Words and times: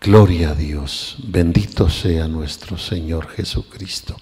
Gloria 0.00 0.50
a 0.50 0.54
Dios, 0.54 1.16
bendito 1.24 1.90
sea 1.90 2.28
nuestro 2.28 2.78
Señor 2.78 3.26
Jesucristo. 3.30 4.16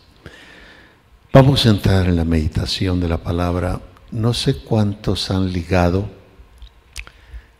Vamos 1.30 1.66
a 1.66 1.68
entrar 1.68 2.06
en 2.06 2.16
la 2.16 2.24
meditación 2.24 2.98
de 2.98 3.10
la 3.10 3.18
palabra. 3.18 3.82
No 4.10 4.32
sé 4.32 4.56
cuántos 4.56 5.30
han 5.30 5.52
ligado 5.52 6.08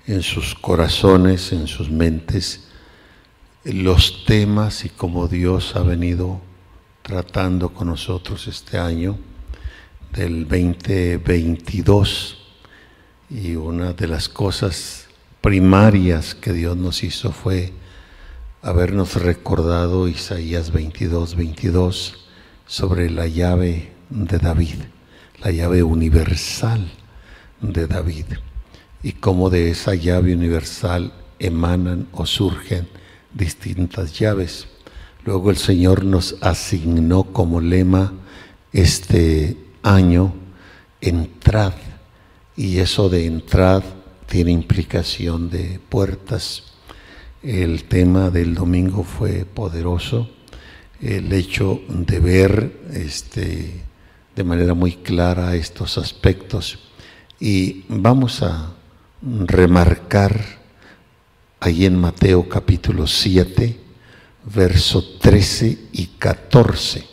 en 0.06 0.22
sus 0.22 0.54
corazones, 0.54 1.52
en 1.52 1.66
sus 1.66 1.90
mentes, 1.90 2.68
los 3.64 4.25
temas 4.25 4.87
y 4.87 4.89
cómo 4.89 5.29
Dios 5.29 5.77
ha 5.77 5.83
venido 5.83 6.41
tratando 7.03 7.75
con 7.75 7.89
nosotros 7.89 8.48
este 8.48 8.79
año 8.79 9.19
del 10.12 10.48
2022. 10.48 12.39
Y 13.29 13.57
una 13.57 13.93
de 13.93 14.09
las 14.09 14.30
cosas 14.30 15.07
primarias 15.43 16.35
que 16.35 16.55
Dios 16.55 16.79
nos 16.79 17.03
hizo 17.05 17.30
fue 17.30 17.75
habernos 18.67 19.14
recordado 19.14 20.09
Isaías 20.09 20.73
22, 20.73 21.37
22 21.37 22.27
sobre 22.66 23.09
la 23.11 23.29
llave 23.29 23.93
de 24.11 24.38
David, 24.38 24.79
la 25.38 25.52
llave 25.52 25.84
universal 25.84 26.91
de 27.60 27.87
David, 27.87 28.24
y 29.05 29.12
cómo 29.12 29.51
de 29.51 29.71
esa 29.71 29.95
llave 29.95 30.34
universal 30.34 31.12
emanan 31.38 32.09
o 32.10 32.27
surgen 32.27 32.88
distintas 33.33 34.19
llaves. 34.19 34.66
Luego 35.24 35.51
el 35.51 35.59
Señor 35.59 36.05
nos 36.05 36.35
asignó 36.41 37.23
como 37.23 37.60
lema 37.60 38.15
este 38.73 39.57
año, 39.85 40.35
entrad, 41.01 41.74
y 42.57 42.79
eso 42.79 43.09
de 43.09 43.27
entrad 43.27 43.85
tiene 44.27 44.51
implicación 44.51 45.51
de 45.51 45.79
puertas 45.88 46.76
el 47.42 47.84
tema 47.84 48.30
del 48.30 48.54
domingo 48.54 49.02
fue 49.02 49.45
poderoso, 49.45 50.30
el 51.00 51.32
hecho 51.32 51.80
de 51.88 52.20
ver 52.20 52.80
este, 52.93 53.82
de 54.34 54.45
manera 54.45 54.74
muy 54.74 54.96
clara 54.96 55.54
estos 55.54 55.98
aspectos 55.98 56.78
y 57.38 57.84
vamos 57.88 58.43
a 58.43 58.73
remarcar 59.23 60.40
ahí 61.60 61.84
en 61.84 61.98
Mateo 61.98 62.48
capítulo 62.48 63.06
7, 63.06 63.78
verso 64.54 65.04
13 65.21 65.78
y 65.93 66.06
14. 66.19 67.06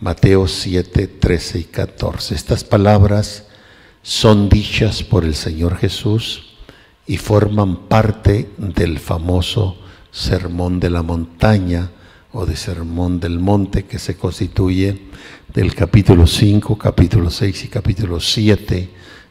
Mateo 0.00 0.46
7, 0.46 1.06
13 1.06 1.58
y 1.60 1.64
14. 1.64 2.34
Estas 2.34 2.64
palabras 2.64 3.44
son 4.02 4.48
dichas 4.48 5.02
por 5.02 5.24
el 5.24 5.34
Señor 5.34 5.78
Jesús 5.78 6.55
y 7.06 7.16
forman 7.18 7.88
parte 7.88 8.50
del 8.58 8.98
famoso 8.98 9.76
Sermón 10.10 10.80
de 10.80 10.90
la 10.90 11.02
Montaña 11.02 11.90
o 12.32 12.46
de 12.46 12.56
Sermón 12.56 13.20
del 13.20 13.38
Monte 13.38 13.84
que 13.84 13.98
se 13.98 14.16
constituye 14.16 15.02
del 15.52 15.74
capítulo 15.74 16.26
5, 16.26 16.76
capítulo 16.76 17.30
6 17.30 17.64
y 17.64 17.68
capítulo 17.68 18.18
7 18.18 18.90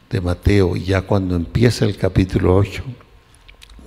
de 0.10 0.22
Mateo. 0.22 0.76
Y 0.76 0.86
ya 0.86 1.02
cuando 1.02 1.36
empieza 1.36 1.86
el 1.86 1.98
capítulo 1.98 2.56
8, 2.56 2.84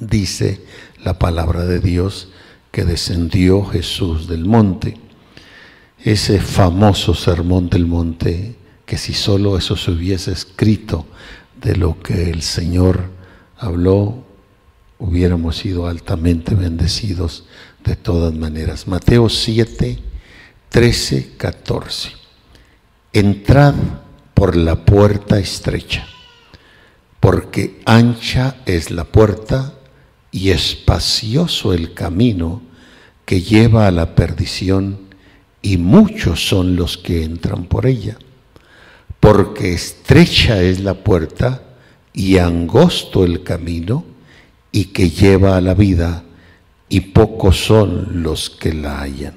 dice 0.01 0.65
la 1.03 1.19
palabra 1.19 1.65
de 1.65 1.81
Dios 1.81 2.29
que 2.71 2.85
descendió 2.85 3.65
Jesús 3.65 4.29
del 4.29 4.45
monte. 4.45 4.99
Ese 6.05 6.41
famoso 6.41 7.15
sermón 7.15 7.71
del 7.71 7.87
monte, 7.87 8.57
que 8.87 8.99
si 8.99 9.15
solo 9.15 9.57
eso 9.57 9.77
se 9.77 9.91
hubiese 9.91 10.33
escrito 10.33 11.07
de 11.61 11.77
lo 11.77 11.99
que 12.01 12.31
el 12.31 12.43
Señor 12.43 13.18
habló, 13.59 14.25
hubiéramos 14.99 15.57
sido 15.57 15.87
altamente 15.87 16.55
bendecidos 16.55 17.45
de 17.85 17.97
todas 17.97 18.35
maneras. 18.35 18.87
Mateo 18.87 19.29
7, 19.29 19.99
13, 20.69 21.33
14. 21.37 22.13
Entrad 23.13 23.75
por 24.35 24.57
la 24.57 24.85
puerta 24.85 25.39
estrecha, 25.39 26.07
porque 27.21 27.81
ancha 27.85 28.57
es 28.67 28.91
la 28.91 29.05
puerta 29.05 29.75
y 30.31 30.51
espacioso 30.51 31.73
el 31.73 31.95
camino 31.95 32.63
que 33.25 33.43
lleva 33.43 33.87
a 33.87 33.91
la 33.91 34.15
perdición, 34.15 35.09
y 35.61 35.77
muchos 35.77 36.49
son 36.49 36.77
los 36.77 36.97
que 36.97 37.25
entran 37.25 37.65
por 37.65 37.87
ella. 37.87 38.17
Porque 39.19 39.73
estrecha 39.73 40.63
es 40.63 40.81
la 40.81 40.95
puerta 40.95 41.68
y 42.19 42.39
angosto 42.39 43.23
el 43.25 43.45
camino 43.45 44.05
y 44.73 44.87
que 44.87 45.09
lleva 45.09 45.57
a 45.57 45.61
la 45.61 45.75
vida, 45.75 46.25
y 46.89 47.01
pocos 47.01 47.65
son 47.65 48.25
los 48.25 48.51
que 48.51 48.75
la 48.75 49.03
hallan. 49.03 49.37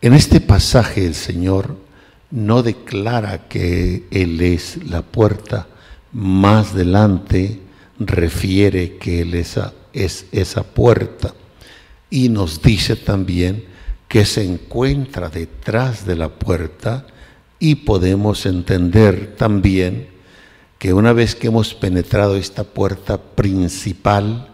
En 0.00 0.14
este 0.14 0.40
pasaje 0.40 1.06
el 1.06 1.14
Señor 1.14 1.76
no 2.32 2.64
declara 2.64 3.46
que 3.46 4.08
Él 4.10 4.40
es 4.40 4.84
la 4.84 5.02
puerta, 5.02 5.68
más 6.12 6.72
adelante 6.72 7.60
refiere 8.00 8.96
que 8.96 9.20
Él 9.20 9.34
es, 9.34 9.60
es 9.92 10.26
esa 10.32 10.64
puerta 10.64 11.34
y 12.10 12.30
nos 12.30 12.62
dice 12.62 12.96
también 12.96 13.64
que 14.08 14.24
se 14.24 14.42
encuentra 14.42 15.28
detrás 15.28 16.04
de 16.04 16.16
la 16.16 16.30
puerta 16.30 17.06
y 17.60 17.76
podemos 17.76 18.44
entender 18.44 19.36
también 19.36 20.17
que 20.78 20.92
una 20.92 21.12
vez 21.12 21.34
que 21.34 21.48
hemos 21.48 21.74
penetrado 21.74 22.36
esta 22.36 22.64
puerta 22.64 23.18
principal, 23.18 24.48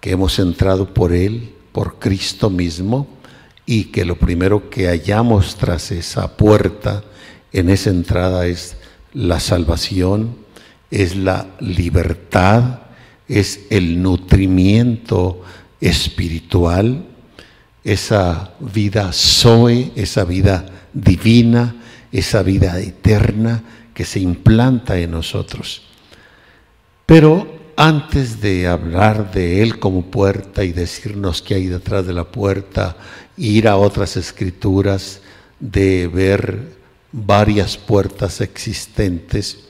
que 0.00 0.12
hemos 0.12 0.38
entrado 0.38 0.94
por 0.94 1.12
Él, 1.12 1.54
por 1.72 1.98
Cristo 1.98 2.48
mismo, 2.48 3.06
y 3.66 3.84
que 3.84 4.04
lo 4.04 4.18
primero 4.18 4.70
que 4.70 4.88
hallamos 4.88 5.56
tras 5.56 5.90
esa 5.90 6.36
puerta, 6.36 7.04
en 7.52 7.68
esa 7.68 7.90
entrada, 7.90 8.46
es 8.46 8.76
la 9.12 9.38
salvación, 9.38 10.36
es 10.90 11.14
la 11.14 11.46
libertad, 11.60 12.80
es 13.28 13.60
el 13.70 14.02
nutrimiento 14.02 15.42
espiritual, 15.80 17.04
esa 17.84 18.54
vida 18.60 19.10
Zoe, 19.12 19.92
esa 19.94 20.24
vida 20.24 20.66
divina, 20.92 21.76
esa 22.12 22.42
vida 22.42 22.80
eterna 22.80 23.62
que 23.94 24.04
se 24.04 24.20
implanta 24.20 24.98
en 24.98 25.10
nosotros. 25.12 25.82
Pero 27.06 27.60
antes 27.76 28.40
de 28.40 28.66
hablar 28.66 29.32
de 29.32 29.62
Él 29.62 29.78
como 29.78 30.10
puerta 30.10 30.64
y 30.64 30.72
decirnos 30.72 31.42
qué 31.42 31.54
hay 31.54 31.66
detrás 31.66 32.06
de 32.06 32.12
la 32.12 32.24
puerta, 32.24 32.96
ir 33.36 33.68
a 33.68 33.76
otras 33.76 34.16
escrituras, 34.16 35.22
de 35.58 36.08
ver 36.08 36.76
varias 37.12 37.76
puertas 37.76 38.40
existentes, 38.40 39.64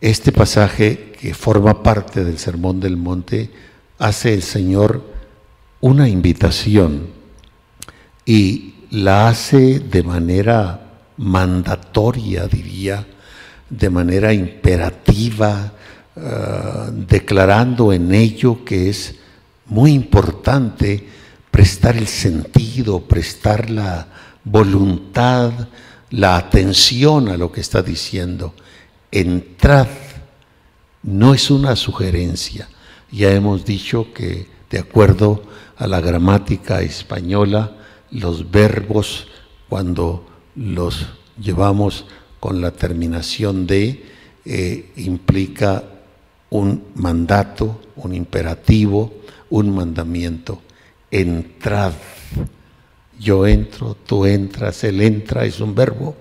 este 0.00 0.32
pasaje 0.32 1.12
que 1.20 1.34
forma 1.34 1.82
parte 1.82 2.24
del 2.24 2.38
Sermón 2.38 2.80
del 2.80 2.96
Monte 2.96 3.50
hace 3.98 4.32
el 4.32 4.42
Señor 4.42 5.04
una 5.80 6.08
invitación 6.08 7.08
y 8.24 8.74
la 8.90 9.28
hace 9.28 9.78
de 9.78 10.02
manera 10.02 10.80
mandatoria, 11.16 12.46
diría, 12.46 13.06
de 13.70 13.88
manera 13.88 14.32
imperativa, 14.32 15.72
eh, 16.16 16.20
declarando 17.08 17.92
en 17.92 18.12
ello 18.12 18.64
que 18.64 18.90
es 18.90 19.14
muy 19.66 19.92
importante 19.92 21.06
prestar 21.50 21.96
el 21.96 22.08
sentido, 22.08 23.00
prestar 23.00 23.70
la 23.70 24.06
voluntad, 24.44 25.52
la 26.10 26.36
atención 26.36 27.28
a 27.28 27.36
lo 27.36 27.52
que 27.52 27.60
está 27.60 27.82
diciendo. 27.82 28.54
Entrad 29.12 29.88
no 31.02 31.32
es 31.32 31.50
una 31.50 31.76
sugerencia. 31.76 32.68
Ya 33.12 33.32
hemos 33.32 33.64
dicho 33.64 34.12
que 34.12 34.48
de 34.70 34.78
acuerdo 34.78 35.42
a 35.76 35.86
la 35.86 36.00
gramática 36.00 36.82
española, 36.82 37.72
los 38.10 38.50
verbos 38.50 39.26
cuando 39.68 40.26
los 40.54 41.06
llevamos 41.40 42.06
con 42.40 42.60
la 42.60 42.70
terminación 42.70 43.66
de 43.66 44.02
eh, 44.44 44.92
implica 44.96 45.84
un 46.48 46.86
mandato, 46.94 47.80
un 47.96 48.14
imperativo, 48.14 49.12
un 49.50 49.74
mandamiento. 49.74 50.62
Entrad. 51.10 51.92
Yo 53.18 53.46
entro, 53.46 53.94
tú 54.06 54.24
entras, 54.24 54.82
él 54.84 55.02
entra, 55.02 55.44
es 55.44 55.60
un 55.60 55.74
verbo 55.74 56.16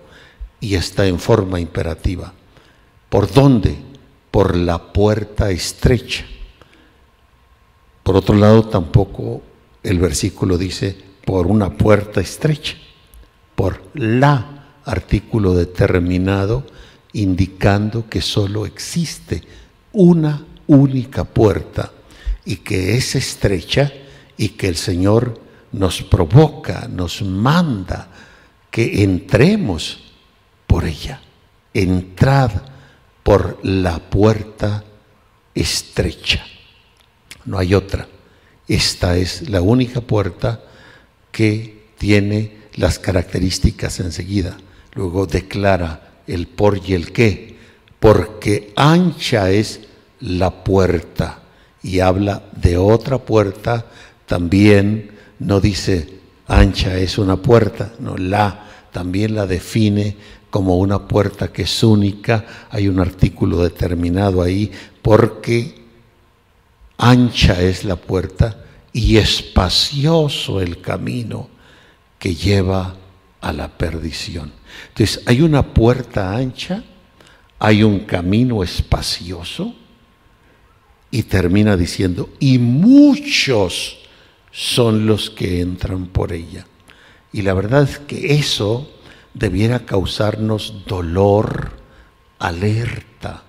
y 0.59 0.75
está 0.75 1.07
en 1.07 1.17
forma 1.17 1.59
imperativa. 1.59 2.33
¿Por 3.07 3.31
dónde? 3.31 3.77
Por 4.29 4.57
la 4.57 4.91
puerta 4.91 5.49
estrecha. 5.49 6.25
Por 8.03 8.17
otro 8.17 8.35
lado, 8.35 8.67
tampoco 8.67 9.41
el 9.81 9.99
versículo 9.99 10.57
dice 10.57 10.97
por 11.25 11.47
una 11.47 11.77
puerta 11.77 12.19
estrecha, 12.19 12.75
por 13.55 13.81
la 13.93 14.58
artículo 14.89 15.53
determinado 15.53 16.65
indicando 17.13 18.09
que 18.09 18.21
solo 18.21 18.65
existe 18.65 19.41
una 19.91 20.45
única 20.67 21.23
puerta 21.23 21.91
y 22.45 22.57
que 22.57 22.95
es 22.95 23.15
estrecha 23.15 23.91
y 24.37 24.49
que 24.49 24.67
el 24.67 24.75
Señor 24.75 25.39
nos 25.71 26.01
provoca, 26.01 26.87
nos 26.87 27.21
manda 27.21 28.09
que 28.71 29.03
entremos 29.03 29.99
por 30.65 30.85
ella. 30.85 31.21
Entrad 31.73 32.51
por 33.23 33.59
la 33.63 33.99
puerta 33.99 34.83
estrecha. 35.53 36.43
No 37.45 37.57
hay 37.57 37.73
otra. 37.73 38.07
Esta 38.67 39.17
es 39.17 39.49
la 39.49 39.61
única 39.61 40.01
puerta 40.01 40.61
que 41.31 41.89
tiene 41.97 42.57
las 42.75 42.97
características 42.99 43.99
enseguida. 43.99 44.57
Luego 44.93 45.25
declara 45.25 46.21
el 46.27 46.47
por 46.47 46.79
y 46.85 46.93
el 46.93 47.11
qué, 47.11 47.57
porque 47.99 48.73
ancha 48.75 49.51
es 49.51 49.81
la 50.19 50.63
puerta. 50.63 51.39
Y 51.81 51.99
habla 51.99 52.43
de 52.55 52.77
otra 52.77 53.19
puerta, 53.19 53.85
también 54.25 55.11
no 55.39 55.61
dice 55.61 56.19
ancha 56.47 56.97
es 56.97 57.17
una 57.17 57.37
puerta, 57.37 57.93
no, 57.99 58.17
la 58.17 58.65
también 58.91 59.35
la 59.35 59.45
define 59.45 60.17
como 60.49 60.77
una 60.77 61.07
puerta 61.07 61.53
que 61.53 61.61
es 61.61 61.83
única, 61.83 62.45
hay 62.71 62.87
un 62.87 62.99
artículo 62.99 63.63
determinado 63.63 64.41
ahí, 64.41 64.71
porque 65.01 65.75
ancha 66.97 67.61
es 67.61 67.85
la 67.85 67.95
puerta 67.95 68.57
y 68.91 69.17
espacioso 69.17 70.59
el 70.59 70.81
camino 70.81 71.49
que 72.17 72.33
lleva 72.33 72.95
a 73.41 73.53
la 73.53 73.69
perdición. 73.77 74.51
Entonces, 74.89 75.23
hay 75.25 75.41
una 75.41 75.73
puerta 75.73 76.35
ancha, 76.35 76.83
hay 77.57 77.83
un 77.83 77.99
camino 78.01 78.63
espacioso 78.63 79.75
y 81.11 81.23
termina 81.23 81.75
diciendo, 81.75 82.29
y 82.39 82.57
muchos 82.59 83.97
son 84.51 85.05
los 85.05 85.29
que 85.29 85.61
entran 85.61 86.07
por 86.07 86.33
ella. 86.33 86.65
Y 87.31 87.41
la 87.41 87.53
verdad 87.53 87.83
es 87.83 87.99
que 87.99 88.35
eso 88.35 88.91
debiera 89.33 89.85
causarnos 89.85 90.85
dolor, 90.85 91.71
alerta. 92.39 93.43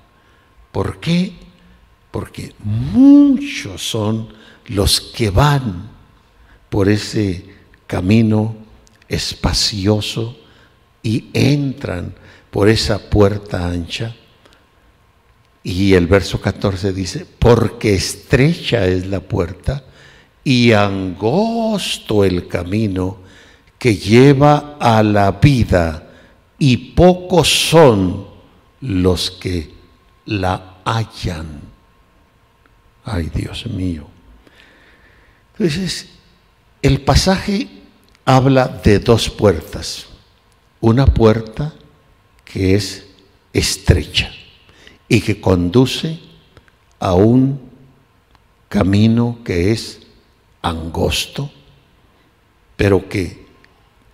¿Por 0.73 1.01
qué? 1.01 1.35
Porque 2.11 2.55
muchos 2.65 3.83
son 3.83 4.29
los 4.67 5.01
que 5.01 5.31
van 5.31 5.91
por 6.69 6.89
ese 6.89 7.57
camino 7.87 8.55
espacioso 9.11 10.39
y 11.03 11.27
entran 11.35 12.15
por 12.51 12.69
esa 12.69 13.11
puerta 13.11 13.69
ancha. 13.69 14.15
Y 15.63 15.93
el 15.93 16.07
verso 16.07 16.41
14 16.41 16.93
dice, 16.95 17.27
porque 17.39 17.95
estrecha 17.95 18.87
es 18.87 19.07
la 19.07 19.21
puerta 19.21 19.85
y 20.43 20.73
angosto 20.73 22.25
el 22.25 22.49
camino 22.49 23.19
que 23.79 23.97
lleva 23.97 24.77
a 24.81 25.03
la 25.03 25.33
vida 25.33 26.09
y 26.59 26.77
pocos 26.77 27.49
son 27.69 28.27
los 28.81 29.31
que 29.31 29.75
la 30.27 30.81
hallan. 30.85 31.61
Ay, 33.05 33.31
Dios 33.35 33.67
mío. 33.67 34.07
Entonces, 35.53 36.09
el 36.81 37.03
pasaje 37.03 37.80
habla 38.37 38.69
de 38.69 39.01
dos 39.01 39.29
puertas. 39.29 40.07
Una 40.81 41.05
puerta 41.05 41.75
que 42.45 42.77
es 42.77 43.07
estrecha 43.53 44.31
y 45.09 45.21
que 45.21 45.41
conduce 45.41 46.21
a 47.01 47.15
un 47.15 47.61
camino 48.69 49.39
que 49.45 49.73
es 49.73 50.01
angosto, 50.63 51.51
pero 52.77 53.09
que 53.09 53.47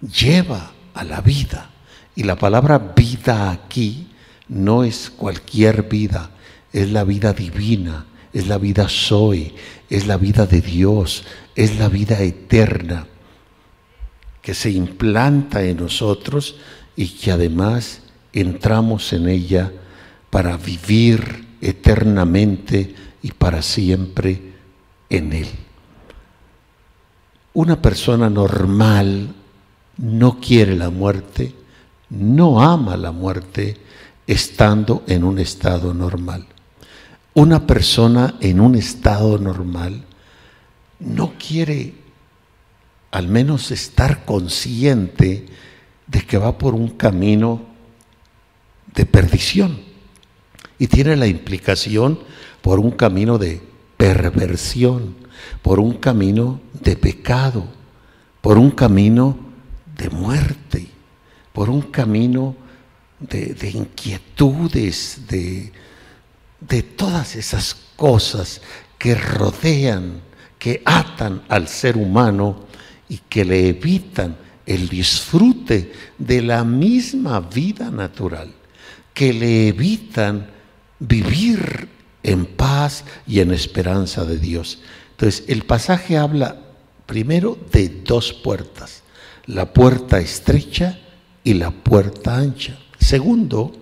lleva 0.01 0.73
a 0.95 1.05
la 1.05 1.21
vida. 1.21 1.71
Y 2.15 2.23
la 2.23 2.37
palabra 2.37 2.79
vida 2.79 3.51
aquí 3.51 4.09
no 4.49 4.83
es 4.83 5.11
cualquier 5.11 5.83
vida, 5.83 6.31
es 6.73 6.91
la 6.91 7.05
vida 7.05 7.35
divina, 7.35 8.07
es 8.33 8.49
la 8.49 8.57
vida 8.57 8.89
soy, 8.89 9.55
es 9.91 10.07
la 10.07 10.17
vida 10.17 10.47
de 10.47 10.63
Dios, 10.63 11.25
es 11.55 11.79
la 11.79 11.91
vida 11.91 12.23
eterna 12.23 13.07
que 14.47 14.55
se 14.55 14.71
implanta 14.71 15.65
en 15.65 15.79
nosotros 15.79 16.55
y 16.95 17.09
que 17.09 17.33
además 17.33 18.03
entramos 18.33 19.13
en 19.13 19.29
ella 19.29 19.73
para 20.31 20.57
vivir 20.57 21.45
eternamente 21.61 22.95
y 23.23 23.33
para 23.33 23.61
siempre 23.61 24.53
en 25.11 25.33
Él. 25.33 25.49
Una 27.55 27.83
persona 27.83 28.31
normal 28.31 29.35
no 29.97 30.39
quiere 30.39 30.77
la 30.77 30.91
muerte, 30.91 31.53
no 32.11 32.63
ama 32.63 32.97
la 32.97 33.11
muerte 33.11 33.77
estando 34.29 35.03
en 35.09 35.25
un 35.25 35.41
estado 35.41 35.93
normal. 35.93 36.47
Una 37.35 37.67
persona 37.67 38.37
en 38.41 38.61
un 38.61 38.77
estado 38.77 39.39
normal 39.39 40.05
no 41.01 41.33
quiere 41.37 42.06
al 43.17 43.29
menos 43.29 43.71
estar 43.71 44.27
consciente 44.27 45.47
de 46.07 46.21
que 46.27 46.37
va 46.37 46.59
por 46.59 46.75
un 46.75 46.89
camino 46.89 47.63
de 48.95 49.07
perdición. 49.07 49.81
Y 50.79 50.87
tiene 50.89 51.17
la 51.17 51.27
implicación 51.27 52.21
por 52.61 52.79
un 52.79 52.91
camino 52.91 53.39
de 53.39 53.63
perversión, 53.97 55.17
por 55.63 55.81
un 55.81 55.95
camino 55.95 56.61
de 56.75 56.95
pecado, 56.95 57.65
por 58.43 58.59
un 58.59 58.71
camino 58.71 59.39
de 59.97 60.11
muerte, 60.11 60.87
por 61.55 61.71
un 61.71 61.81
camino 61.81 62.55
de, 63.19 63.71
inquietudes, 63.71 65.23
de, 65.27 65.73
de 66.61 66.83
todas 66.83 67.35
esas 67.35 67.79
cosas 67.97 68.61
que 68.99 69.15
rodean, 69.15 70.21
que 70.59 70.83
atan 70.85 71.45
al 71.49 71.67
ser 71.67 71.97
humano 71.97 72.67
y 73.09 73.19
que 73.29 73.45
le 73.45 73.69
evitan 73.69 74.37
el 74.65 74.89
disfrute 74.89 75.93
de 76.19 76.43
la 76.43 76.65
misma 76.65 77.41
vida 77.41 77.91
natural, 77.91 78.53
que 79.15 79.33
le 79.33 79.69
evitan 79.69 80.49
vivir 80.99 81.89
en 82.23 82.47
paz 82.47 83.05
y 83.27 83.41
en 83.41 83.53
esperanza 83.53 84.25
de 84.25 84.39
Dios. 84.39 84.81
Entonces, 85.13 85.45
el 85.49 85.65
pasaje 85.65 86.17
habla 86.17 86.57
primero 87.07 87.57
de 87.73 87.89
dos 87.89 88.33
puertas 88.33 89.05
la 89.47 89.73
puerta 89.73 90.19
estrecha 90.19 90.99
y 91.45 91.55
la 91.55 91.71
puerta 91.71 92.37
ancha. 92.37 92.79
Segundo, 92.99 93.73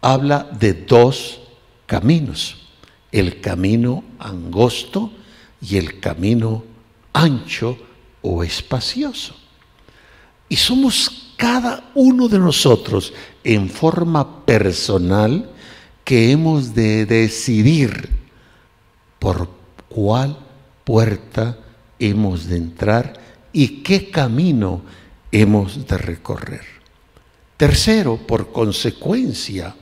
habla 0.00 0.48
de 0.58 0.74
dos 0.74 1.40
caminos, 1.86 2.68
el 3.10 3.40
camino 3.40 4.04
angosto 4.18 5.10
y 5.60 5.76
el 5.76 5.98
camino 6.00 6.64
ancho 7.12 7.78
o 8.30 8.44
espacioso. 8.44 9.34
Y 10.50 10.56
somos 10.56 11.32
cada 11.36 11.90
uno 11.94 12.28
de 12.28 12.38
nosotros 12.38 13.14
en 13.42 13.70
forma 13.70 14.44
personal 14.44 15.50
que 16.04 16.30
hemos 16.30 16.74
de 16.74 17.06
decidir 17.06 18.10
por 19.18 19.48
cuál 19.88 20.36
puerta 20.84 21.58
hemos 21.98 22.46
de 22.46 22.56
entrar 22.56 23.14
y 23.52 23.82
qué 23.82 24.10
camino 24.10 24.82
hemos 25.32 25.86
de 25.86 25.96
recorrer. 25.96 26.64
Tercero, 27.56 28.18
por 28.26 28.52
consecuencia, 28.52 29.74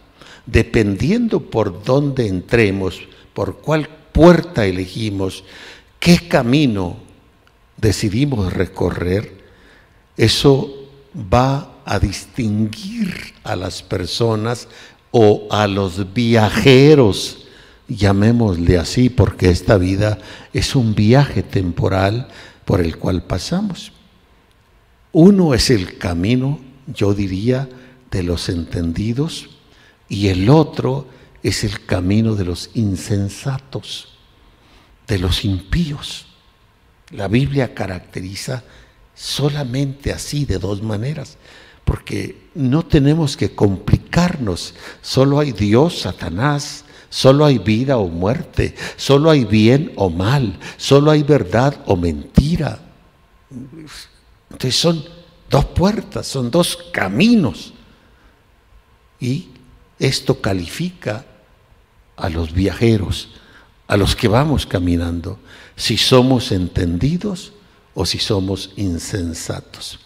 dependiendo 0.46 1.50
por 1.50 1.82
dónde 1.82 2.28
entremos, 2.28 3.00
por 3.34 3.58
cuál 3.58 3.88
puerta 4.12 4.64
elegimos, 4.66 5.42
qué 5.98 6.28
camino 6.28 7.05
decidimos 7.76 8.52
recorrer, 8.52 9.45
eso 10.16 10.88
va 11.16 11.80
a 11.85 11.99
distinguir 11.99 13.35
a 13.45 13.56
las 13.56 13.83
personas 13.83 14.68
o 15.11 15.47
a 15.50 15.66
los 15.66 16.12
viajeros, 16.12 17.47
llamémosle 17.88 18.78
así, 18.78 19.09
porque 19.09 19.50
esta 19.50 19.78
vida 19.78 20.18
es 20.52 20.75
un 20.75 20.95
viaje 20.95 21.42
temporal 21.42 22.28
por 22.64 22.80
el 22.80 22.97
cual 22.99 23.23
pasamos. 23.23 23.92
Uno 25.12 25.54
es 25.54 25.71
el 25.71 25.97
camino, 25.99 26.61
yo 26.87 27.14
diría, 27.14 27.68
de 28.11 28.23
los 28.23 28.49
entendidos 28.49 29.49
y 30.09 30.28
el 30.28 30.50
otro 30.50 31.09
es 31.42 31.64
el 31.64 31.85
camino 31.85 32.35
de 32.35 32.45
los 32.45 32.71
insensatos, 32.75 34.18
de 35.06 35.18
los 35.18 35.45
impíos. 35.45 36.26
La 37.10 37.28
Biblia 37.28 37.75
caracteriza 37.75 38.64
solamente 39.14 40.12
así, 40.12 40.44
de 40.44 40.58
dos 40.58 40.82
maneras, 40.82 41.36
porque 41.84 42.48
no 42.54 42.84
tenemos 42.84 43.36
que 43.36 43.54
complicarnos. 43.54 44.75
Solo 45.02 45.38
hay 45.38 45.52
Dios, 45.52 46.00
Satanás, 46.00 46.84
Solo 47.08 47.44
hay 47.44 47.58
vida 47.58 47.98
o 47.98 48.08
muerte, 48.08 48.75
solo 48.96 49.30
hay 49.30 49.44
bien 49.44 49.92
o 49.96 50.10
mal, 50.10 50.58
solo 50.76 51.10
hay 51.10 51.22
verdad 51.22 51.82
o 51.86 51.96
mentira. 51.96 52.80
Entonces 54.50 54.76
son 54.78 55.04
dos 55.48 55.64
puertas, 55.66 56.26
son 56.26 56.50
dos 56.50 56.76
caminos. 56.92 57.72
Y 59.20 59.48
esto 59.98 60.40
califica 60.40 61.25
a 62.16 62.28
los 62.28 62.52
viajeros, 62.52 63.30
a 63.88 63.96
los 63.96 64.16
que 64.16 64.28
vamos 64.28 64.66
caminando, 64.66 65.38
si 65.76 65.96
somos 65.96 66.52
entendidos 66.52 67.52
o 67.94 68.04
si 68.04 68.18
somos 68.18 68.72
insensatos. 68.76 70.00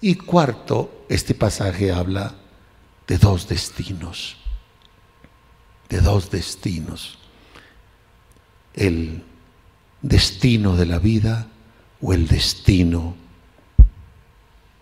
Y 0.00 0.14
cuarto, 0.14 1.04
este 1.08 1.34
pasaje 1.34 1.92
habla 1.92 2.34
de 3.06 3.18
dos 3.18 3.48
destinos, 3.48 4.36
de 5.88 6.00
dos 6.00 6.30
destinos. 6.30 7.18
El 8.74 9.24
destino 10.00 10.76
de 10.76 10.86
la 10.86 10.98
vida 10.98 11.48
o 12.00 12.14
el 12.14 12.28
destino 12.28 13.16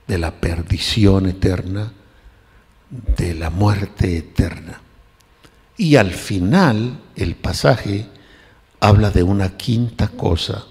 de 0.07 0.19
la 0.19 0.33
perdición 0.41 1.27
eterna, 1.27 1.93
de 2.91 3.35
la 3.35 3.51
muerte 3.51 4.17
eterna. 4.17 4.81
Y 5.77 5.97
al 5.97 6.13
final 6.13 7.01
el 7.17 7.35
pasaje 7.35 8.07
habla 8.81 9.11
de 9.11 9.23
una 9.23 9.57
quinta 9.57 10.09
cosa, 10.09 10.67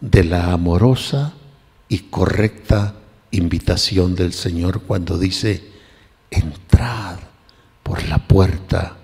de 0.00 0.24
la 0.24 0.52
amorosa 0.52 1.34
y 1.88 1.98
correcta 1.98 2.94
invitación 3.30 4.14
del 4.14 4.32
Señor 4.32 4.82
cuando 4.82 5.18
dice, 5.18 5.72
entrad 6.30 7.18
por 7.82 8.06
la 8.08 8.18
puerta 8.18 8.96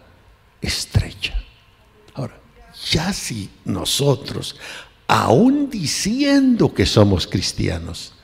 estrecha. 0.61 1.35
Ahora, 2.15 2.39
ya 2.91 3.13
si 3.13 3.51
nosotros, 3.65 4.57
aún 5.07 5.71
diciendo 5.71 6.75
que 6.75 6.87
somos 6.87 7.27
cristianos, 7.27 8.15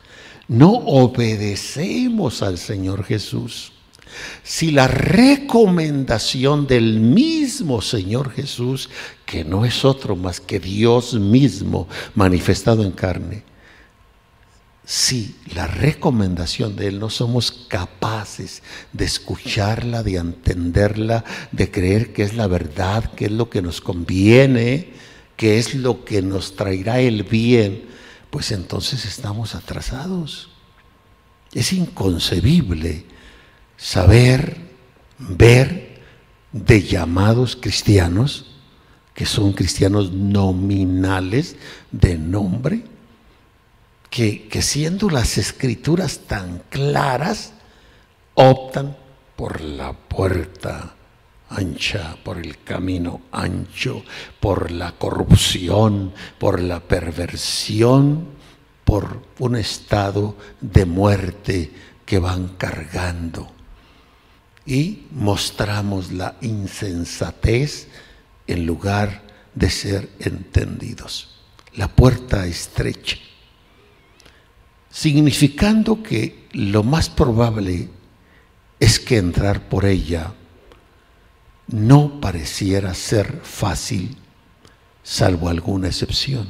no 0.46 0.72
obedecemos 0.72 2.42
al 2.42 2.58
Señor 2.58 3.04
Jesús, 3.04 3.72
si 4.42 4.70
la 4.70 4.88
recomendación 4.88 6.66
del 6.66 7.00
mismo 7.00 7.82
Señor 7.82 8.32
Jesús, 8.32 8.90
que 9.26 9.44
no 9.44 9.64
es 9.64 9.84
otro 9.84 10.16
más 10.16 10.40
que 10.40 10.60
Dios 10.60 11.14
mismo 11.14 11.88
manifestado 12.14 12.82
en 12.82 12.92
carne, 12.92 13.44
si 14.88 15.36
la 15.54 15.66
recomendación 15.66 16.74
de 16.74 16.86
Él 16.86 16.98
no 16.98 17.10
somos 17.10 17.52
capaces 17.52 18.62
de 18.94 19.04
escucharla, 19.04 20.02
de 20.02 20.16
entenderla, 20.16 21.24
de 21.52 21.70
creer 21.70 22.14
que 22.14 22.22
es 22.22 22.34
la 22.34 22.46
verdad, 22.46 23.12
que 23.12 23.26
es 23.26 23.32
lo 23.32 23.50
que 23.50 23.60
nos 23.60 23.82
conviene, 23.82 24.94
que 25.36 25.58
es 25.58 25.74
lo 25.74 26.06
que 26.06 26.22
nos 26.22 26.56
traerá 26.56 27.00
el 27.00 27.22
bien, 27.24 27.84
pues 28.30 28.50
entonces 28.50 29.04
estamos 29.04 29.54
atrasados. 29.54 30.48
Es 31.52 31.74
inconcebible 31.74 33.04
saber, 33.78 34.58
ver 35.18 36.02
de 36.52 36.82
llamados 36.82 37.56
cristianos, 37.56 38.56
que 39.14 39.24
son 39.24 39.52
cristianos 39.52 40.12
nominales 40.12 41.56
de 41.90 42.18
nombre, 42.18 42.84
que, 44.10 44.48
siendo 44.62 45.08
las 45.10 45.38
escrituras 45.38 46.20
tan 46.26 46.62
claras, 46.68 47.52
optan 48.34 48.96
por 49.36 49.60
la 49.60 49.92
puerta 49.92 50.94
ancha, 51.50 52.16
por 52.22 52.38
el 52.38 52.62
camino 52.62 53.22
ancho, 53.32 54.02
por 54.40 54.70
la 54.70 54.92
corrupción, 54.92 56.12
por 56.38 56.60
la 56.60 56.80
perversión, 56.80 58.28
por 58.84 59.22
un 59.38 59.56
estado 59.56 60.36
de 60.60 60.84
muerte 60.84 61.72
que 62.04 62.18
van 62.18 62.48
cargando. 62.56 63.57
Y 64.68 65.06
mostramos 65.10 66.12
la 66.12 66.36
insensatez 66.40 67.88
en 68.46 68.66
lugar 68.66 69.22
de 69.56 69.68
ser 69.68 70.08
entendidos. 70.20 71.40
La 71.74 71.88
puerta 71.88 72.46
estrecha 72.46 73.16
significando 74.90 76.02
que 76.02 76.48
lo 76.52 76.82
más 76.82 77.08
probable 77.08 77.88
es 78.80 78.98
que 78.98 79.18
entrar 79.18 79.68
por 79.68 79.84
ella 79.84 80.32
no 81.68 82.20
pareciera 82.20 82.94
ser 82.94 83.40
fácil, 83.44 84.16
salvo 85.02 85.48
alguna 85.48 85.88
excepción. 85.88 86.48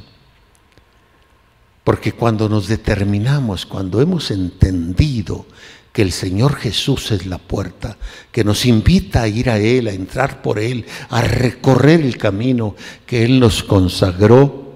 Porque 1.83 2.13
cuando 2.13 2.47
nos 2.47 2.67
determinamos, 2.67 3.65
cuando 3.65 4.01
hemos 4.01 4.31
entendido 4.31 5.45
que 5.91 6.01
el 6.01 6.11
Señor 6.11 6.55
Jesús 6.55 7.11
es 7.11 7.25
la 7.25 7.37
puerta, 7.37 7.97
que 8.31 8.43
nos 8.43 8.65
invita 8.65 9.23
a 9.23 9.27
ir 9.27 9.49
a 9.49 9.57
Él, 9.57 9.87
a 9.87 9.91
entrar 9.91 10.41
por 10.41 10.59
Él, 10.59 10.85
a 11.09 11.21
recorrer 11.21 12.01
el 12.01 12.17
camino 12.17 12.75
que 13.05 13.23
Él 13.23 13.39
nos 13.39 13.63
consagró 13.63 14.69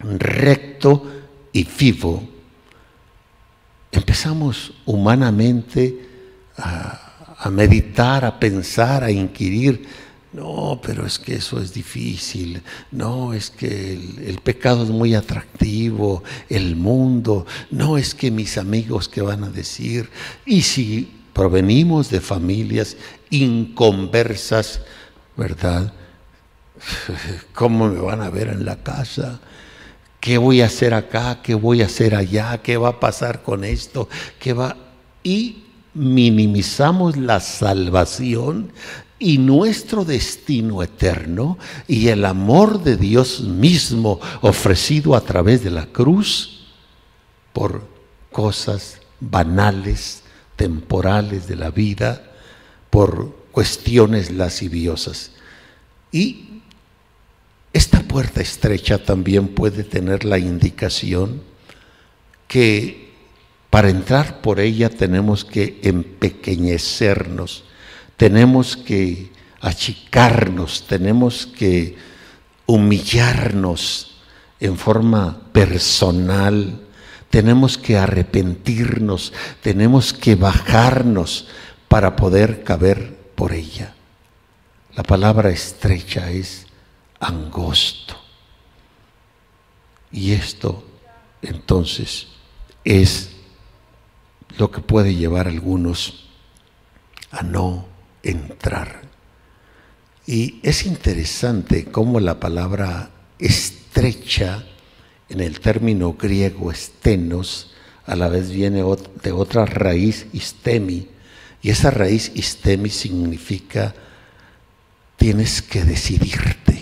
recto 0.00 1.10
y 1.52 1.64
vivo, 1.78 2.28
empezamos 3.92 4.72
humanamente 4.86 6.08
a, 6.56 7.50
meditar, 7.50 8.24
a 8.24 8.38
pensar, 8.38 9.04
a 9.04 9.10
inquirir. 9.10 9.86
No, 10.34 10.80
pero 10.82 11.06
es 11.06 11.20
que 11.20 11.36
eso 11.36 11.60
es 11.60 11.72
difícil. 11.72 12.60
No, 12.90 13.32
es 13.32 13.50
que 13.50 13.92
el, 13.92 14.40
pecado 14.42 14.82
es 14.82 14.90
muy 14.90 15.14
atractivo, 15.14 16.24
el 16.48 16.74
mundo. 16.74 17.46
No, 17.70 17.96
es 17.96 18.16
que 18.16 18.32
mis 18.32 18.58
amigos 18.58 19.08
que 19.08 19.22
van 19.22 19.44
a 19.44 19.48
decir. 19.48 20.10
Y 20.44 20.62
si 20.62 21.08
provenimos 21.32 22.10
de 22.10 22.20
familias 22.20 22.96
inconversas, 23.30 24.80
¿verdad? 25.36 25.92
¿Cómo 27.54 27.88
me 27.88 28.00
van 28.00 28.20
a 28.20 28.28
ver 28.28 28.48
en 28.48 28.64
la 28.64 28.82
casa? 28.82 29.38
¿Qué 30.18 30.36
voy 30.36 30.62
a 30.62 30.66
hacer 30.66 30.94
acá? 30.94 31.42
¿Qué 31.44 31.54
voy 31.54 31.80
a 31.80 31.86
hacer 31.86 32.16
allá? 32.16 32.60
¿Qué 32.60 32.76
va 32.76 32.88
a 32.88 32.98
pasar 32.98 33.42
con 33.42 33.62
esto? 33.62 34.08
¿Qué 34.40 34.52
va? 34.52 34.76
Y 35.22 35.62
minimizamos 35.94 37.16
la 37.16 37.38
salvación 37.38 38.72
y 39.18 39.38
nuestro 39.38 40.04
destino 40.04 40.82
eterno 40.82 41.58
y 41.86 42.08
el 42.08 42.24
amor 42.24 42.82
de 42.82 42.96
Dios 42.96 43.40
mismo 43.40 44.20
ofrecido 44.40 45.14
a 45.14 45.20
través 45.20 45.62
de 45.62 45.70
la 45.70 45.86
cruz 45.86 46.66
por 47.52 47.86
cosas 48.32 48.98
banales, 49.20 50.22
temporales 50.56 51.46
de 51.46 51.56
la 51.56 51.70
vida, 51.70 52.22
por 52.90 53.34
cuestiones 53.52 54.30
lasciviosas. 54.30 55.30
Y 56.10 56.60
esta 57.72 58.02
puerta 58.02 58.40
estrecha 58.40 58.98
también 58.98 59.48
puede 59.48 59.84
tener 59.84 60.24
la 60.24 60.38
indicación 60.38 61.42
que 62.46 63.12
para 63.70 63.90
entrar 63.90 64.40
por 64.40 64.60
ella 64.60 64.88
tenemos 64.90 65.44
que 65.44 65.80
empequeñecernos, 65.82 67.64
tenemos 68.16 68.76
que 68.76 69.32
achicarnos, 69.60 70.86
tenemos 70.86 71.46
que 71.46 71.96
humillarnos 72.66 74.18
en 74.60 74.76
forma 74.76 75.40
personal, 75.52 76.80
tenemos 77.30 77.78
que 77.78 77.96
arrepentirnos, 77.96 79.32
tenemos 79.62 80.12
que 80.12 80.34
bajarnos 80.34 81.48
para 81.88 82.14
poder 82.14 82.62
caber 82.62 83.16
por 83.34 83.52
ella. 83.52 83.94
La 84.94 85.02
palabra 85.02 85.50
estrecha 85.50 86.30
es 86.30 86.66
angosto. 87.18 88.16
Y 90.12 90.32
esto 90.32 90.84
entonces 91.42 92.28
es 92.84 93.30
lo 94.56 94.70
que 94.70 94.80
puede 94.80 95.14
llevar 95.14 95.46
a 95.46 95.50
algunos 95.50 96.26
a 97.32 97.42
no 97.42 97.93
entrar. 98.24 99.02
Y 100.26 100.60
es 100.62 100.86
interesante 100.86 101.84
cómo 101.84 102.20
la 102.20 102.40
palabra 102.40 103.10
estrecha 103.38 104.64
en 105.28 105.40
el 105.40 105.60
término 105.60 106.14
griego 106.14 106.70
estenos 106.70 107.72
a 108.06 108.16
la 108.16 108.28
vez 108.28 108.50
viene 108.50 108.82
de 109.22 109.32
otra 109.32 109.66
raíz 109.66 110.26
istemi 110.32 111.08
y 111.62 111.70
esa 111.70 111.90
raíz 111.90 112.32
istemi 112.34 112.90
significa 112.90 113.94
tienes 115.16 115.62
que 115.62 115.84
decidirte 115.84 116.74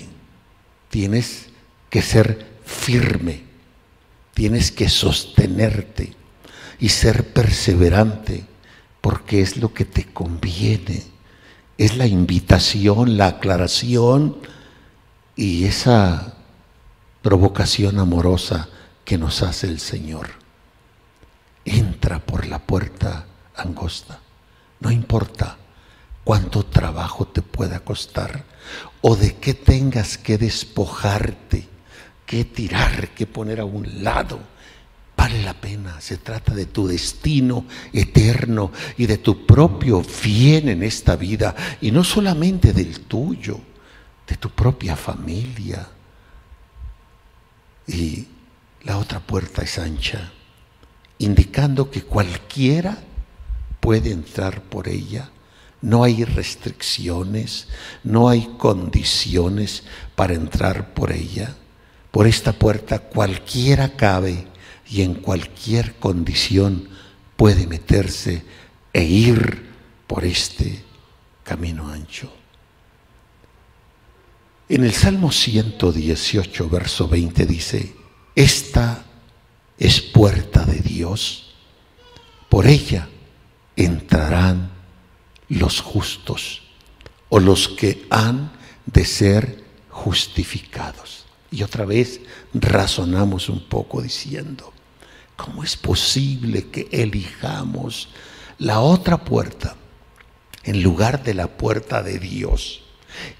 tienes 0.92 1.46
que 1.88 2.02
ser 2.02 2.46
firme, 2.66 3.40
tienes 4.34 4.70
que 4.70 4.90
sostenerte 4.90 6.12
y 6.78 6.90
ser 6.90 7.32
perseverante, 7.32 8.44
porque 9.00 9.40
es 9.40 9.56
lo 9.56 9.72
que 9.72 9.86
te 9.86 10.04
conviene, 10.04 11.02
es 11.84 11.96
la 11.96 12.06
invitación, 12.06 13.16
la 13.16 13.26
aclaración 13.26 14.36
y 15.34 15.64
esa 15.64 16.34
provocación 17.22 17.98
amorosa 17.98 18.68
que 19.04 19.18
nos 19.18 19.42
hace 19.42 19.66
el 19.66 19.80
Señor. 19.80 20.30
Entra 21.64 22.20
por 22.20 22.46
la 22.46 22.60
puerta 22.60 23.26
angosta. 23.56 24.20
No 24.78 24.92
importa 24.92 25.56
cuánto 26.22 26.64
trabajo 26.64 27.26
te 27.26 27.42
pueda 27.42 27.80
costar 27.80 28.44
o 29.00 29.16
de 29.16 29.34
qué 29.38 29.52
tengas 29.52 30.18
que 30.18 30.38
despojarte, 30.38 31.68
que 32.26 32.44
tirar, 32.44 33.08
que 33.08 33.26
poner 33.26 33.58
a 33.58 33.64
un 33.64 34.04
lado. 34.04 34.38
Vale 35.22 35.40
la 35.40 35.54
pena, 35.54 36.00
se 36.00 36.16
trata 36.16 36.52
de 36.52 36.66
tu 36.66 36.88
destino 36.88 37.64
eterno 37.92 38.72
y 38.96 39.06
de 39.06 39.18
tu 39.18 39.46
propio 39.46 40.02
bien 40.24 40.68
en 40.68 40.82
esta 40.82 41.14
vida 41.14 41.54
y 41.80 41.92
no 41.92 42.02
solamente 42.02 42.72
del 42.72 43.02
tuyo, 43.02 43.60
de 44.26 44.36
tu 44.36 44.50
propia 44.50 44.96
familia. 44.96 45.88
Y 47.86 48.26
la 48.82 48.98
otra 48.98 49.20
puerta 49.20 49.62
es 49.62 49.78
ancha, 49.78 50.32
indicando 51.18 51.88
que 51.88 52.02
cualquiera 52.02 52.98
puede 53.78 54.10
entrar 54.10 54.60
por 54.62 54.88
ella. 54.88 55.30
No 55.82 56.02
hay 56.02 56.24
restricciones, 56.24 57.68
no 58.02 58.28
hay 58.28 58.56
condiciones 58.58 59.84
para 60.16 60.34
entrar 60.34 60.94
por 60.94 61.12
ella. 61.12 61.54
Por 62.10 62.26
esta 62.26 62.52
puerta 62.52 62.98
cualquiera 62.98 63.90
cabe 63.96 64.50
y 64.92 65.00
en 65.00 65.14
cualquier 65.14 65.94
condición 65.94 66.90
puede 67.34 67.66
meterse 67.66 68.44
e 68.92 69.02
ir 69.02 69.70
por 70.06 70.22
este 70.22 70.84
camino 71.44 71.88
ancho. 71.88 72.30
En 74.68 74.84
el 74.84 74.92
Salmo 74.92 75.32
118, 75.32 76.68
verso 76.68 77.08
20 77.08 77.46
dice, 77.46 77.94
esta 78.34 79.06
es 79.78 80.02
puerta 80.02 80.66
de 80.66 80.80
Dios, 80.80 81.54
por 82.50 82.66
ella 82.66 83.08
entrarán 83.76 84.72
los 85.48 85.80
justos 85.80 86.64
o 87.30 87.40
los 87.40 87.68
que 87.68 88.06
han 88.10 88.52
de 88.84 89.06
ser 89.06 89.64
justificados. 89.88 91.24
Y 91.50 91.62
otra 91.62 91.86
vez 91.86 92.20
razonamos 92.52 93.48
un 93.48 93.66
poco 93.68 94.02
diciendo, 94.02 94.72
¿cómo 95.42 95.64
es 95.64 95.76
posible 95.76 96.68
que 96.68 96.88
elijamos 96.92 98.08
la 98.58 98.78
otra 98.78 99.24
puerta 99.24 99.74
en 100.62 100.84
lugar 100.84 101.24
de 101.24 101.34
la 101.34 101.48
puerta 101.48 102.00
de 102.00 102.20
Dios? 102.20 102.84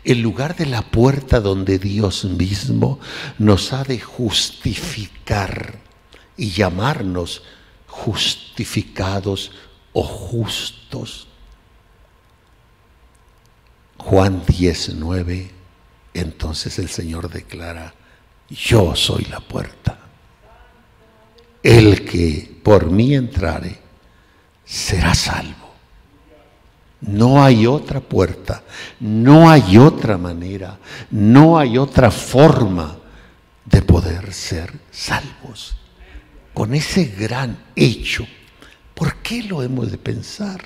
En 0.02 0.20
lugar 0.20 0.56
de 0.56 0.66
la 0.66 0.82
puerta 0.82 1.38
donde 1.38 1.78
Dios 1.78 2.24
mismo 2.24 2.98
nos 3.38 3.72
ha 3.72 3.84
de 3.84 4.00
justificar 4.00 5.78
y 6.36 6.50
llamarnos 6.50 7.44
justificados 7.86 9.52
o 9.92 10.02
justos. 10.02 11.28
Juan 13.96 14.42
19, 14.44 15.50
entonces 16.14 16.80
el 16.80 16.88
Señor 16.88 17.30
declara, 17.30 17.94
yo 18.50 18.96
soy 18.96 19.24
la 19.26 19.38
puerta. 19.38 20.01
El 21.62 22.04
que 22.04 22.60
por 22.62 22.90
mí 22.90 23.14
entrare 23.14 23.78
será 24.64 25.14
salvo. 25.14 25.72
No 27.02 27.42
hay 27.42 27.66
otra 27.66 28.00
puerta, 28.00 28.62
no 29.00 29.50
hay 29.50 29.76
otra 29.76 30.16
manera, 30.16 30.78
no 31.10 31.58
hay 31.58 31.76
otra 31.78 32.10
forma 32.10 32.96
de 33.64 33.82
poder 33.82 34.32
ser 34.32 34.72
salvos. 34.90 35.74
Con 36.54 36.74
ese 36.74 37.06
gran 37.06 37.58
hecho 37.74 38.26
¿Por 39.02 39.16
qué 39.16 39.42
lo 39.42 39.64
hemos 39.64 39.90
de 39.90 39.98
pensar? 39.98 40.64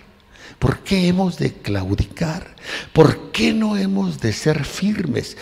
¿Por 0.59 0.81
qué 0.81 1.09
hemos 1.09 1.39
de 1.39 1.55
claudicar? 1.55 2.55
¿Por 2.93 3.33
qué 3.33 3.55
no 3.55 3.79
hemos 3.79 4.21
de 4.21 4.35
ser 4.35 4.65
firmes? 4.67 5.39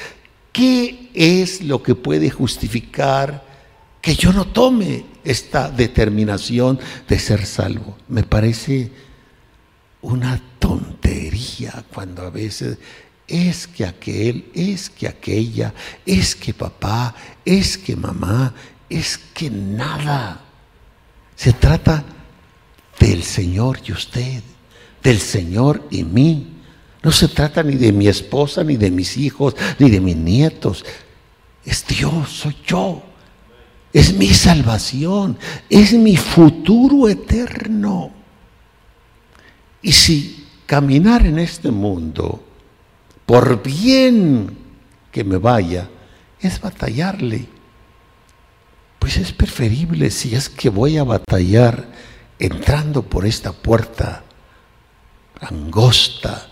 ¿Qué 0.52 1.10
es 1.12 1.60
lo 1.62 1.82
que 1.82 1.96
puede 1.96 2.30
justificar 2.30 3.44
que 4.04 4.14
yo 4.14 4.34
no 4.34 4.44
tome 4.44 5.06
esta 5.24 5.70
determinación 5.70 6.78
de 7.08 7.18
ser 7.18 7.46
salvo? 7.46 7.96
Me 8.08 8.22
parece 8.22 8.92
una 10.02 10.38
tontería 10.58 11.82
cuando 11.92 12.20
a 12.20 12.28
veces 12.28 12.76
es 13.26 13.66
que 13.66 13.86
aquel, 13.86 14.50
es 14.52 14.90
que 14.90 15.08
aquella, 15.08 15.72
es 16.04 16.36
que 16.36 16.52
papá, 16.52 17.14
es 17.46 17.78
que 17.78 17.96
mamá, 17.96 18.52
es 18.90 19.16
que 19.16 19.48
nada. 19.48 20.42
Se 21.34 21.54
trata 21.54 22.04
del 23.00 23.22
Señor 23.22 23.78
y 23.86 23.92
usted, 23.92 24.42
del 25.02 25.18
Señor 25.18 25.82
y 25.90 26.04
mí. 26.04 26.58
No 27.02 27.10
se 27.10 27.28
trata 27.28 27.62
ni 27.62 27.76
de 27.76 27.90
mi 27.90 28.06
esposa, 28.06 28.62
ni 28.62 28.76
de 28.76 28.90
mis 28.90 29.16
hijos, 29.16 29.56
ni 29.78 29.88
de 29.88 30.00
mis 30.02 30.16
nietos. 30.16 30.84
Es 31.64 31.86
Dios, 31.86 32.28
soy 32.28 32.54
yo. 32.66 33.13
Es 33.94 34.12
mi 34.12 34.34
salvación, 34.34 35.38
es 35.70 35.92
mi 35.92 36.16
futuro 36.16 37.08
eterno. 37.08 38.10
Y 39.80 39.92
si 39.92 40.48
caminar 40.66 41.24
en 41.24 41.38
este 41.38 41.70
mundo, 41.70 42.44
por 43.24 43.62
bien 43.62 44.58
que 45.12 45.22
me 45.22 45.36
vaya, 45.36 45.88
es 46.40 46.60
batallarle, 46.60 47.46
pues 48.98 49.16
es 49.16 49.32
preferible 49.32 50.10
si 50.10 50.34
es 50.34 50.48
que 50.48 50.70
voy 50.70 50.98
a 50.98 51.04
batallar 51.04 51.86
entrando 52.40 53.04
por 53.04 53.24
esta 53.24 53.52
puerta 53.52 54.24
angosta 55.40 56.48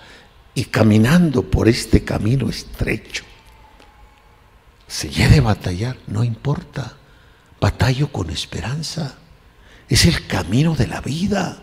y 0.55 0.66
caminando 0.66 1.42
por 1.42 1.68
este 1.68 2.05
camino 2.05 2.48
estrecho. 2.48 3.24
Si 4.87 5.09
he 5.20 5.26
de 5.26 5.40
batallar, 5.40 5.96
no 6.07 6.22
importa. 6.22 6.98
Batallo 7.62 8.09
con 8.09 8.29
esperanza. 8.29 9.14
Es 9.88 10.05
el 10.07 10.27
camino 10.27 10.75
de 10.75 10.88
la 10.88 11.01
vida. 11.01 11.62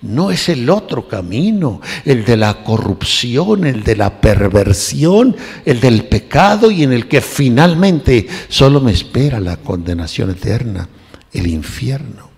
No 0.00 0.30
es 0.30 0.48
el 0.48 0.70
otro 0.70 1.08
camino, 1.08 1.80
el 2.04 2.24
de 2.24 2.36
la 2.36 2.62
corrupción, 2.62 3.64
el 3.66 3.82
de 3.82 3.96
la 3.96 4.20
perversión, 4.20 5.34
el 5.64 5.80
del 5.80 6.04
pecado 6.04 6.70
y 6.70 6.84
en 6.84 6.92
el 6.92 7.08
que 7.08 7.20
finalmente 7.20 8.28
solo 8.48 8.80
me 8.80 8.92
espera 8.92 9.40
la 9.40 9.56
condenación 9.56 10.30
eterna, 10.30 10.88
el 11.32 11.48
infierno. 11.48 12.30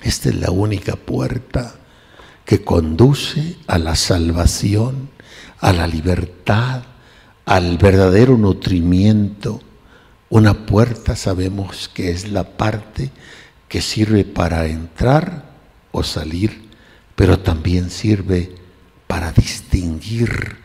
Esta 0.00 0.28
es 0.28 0.36
la 0.36 0.52
única 0.52 0.94
puerta 0.94 1.74
que 2.44 2.62
conduce 2.62 3.56
a 3.66 3.76
la 3.76 3.96
salvación, 3.96 5.10
a 5.58 5.72
la 5.72 5.88
libertad, 5.88 6.82
al 7.44 7.76
verdadero 7.76 8.38
nutrimiento. 8.38 9.60
Una 10.30 10.64
puerta 10.64 11.16
sabemos 11.16 11.90
que 11.92 12.12
es 12.12 12.28
la 12.28 12.44
parte 12.56 13.10
que 13.68 13.80
sirve 13.80 14.24
para 14.24 14.68
entrar 14.68 15.44
o 15.90 16.04
salir, 16.04 16.68
pero 17.16 17.40
también 17.40 17.90
sirve 17.90 18.54
para 19.08 19.32
distinguir 19.32 20.58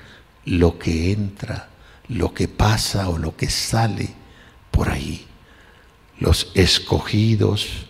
lo 0.46 0.78
que 0.78 1.12
entra, 1.12 1.70
lo 2.08 2.32
que 2.32 2.48
pasa 2.48 3.10
o 3.10 3.18
lo 3.18 3.36
que 3.36 3.50
sale 3.50 4.14
por 4.70 4.90
ahí. 4.90 5.26
Los 6.20 6.52
escogidos, 6.54 7.88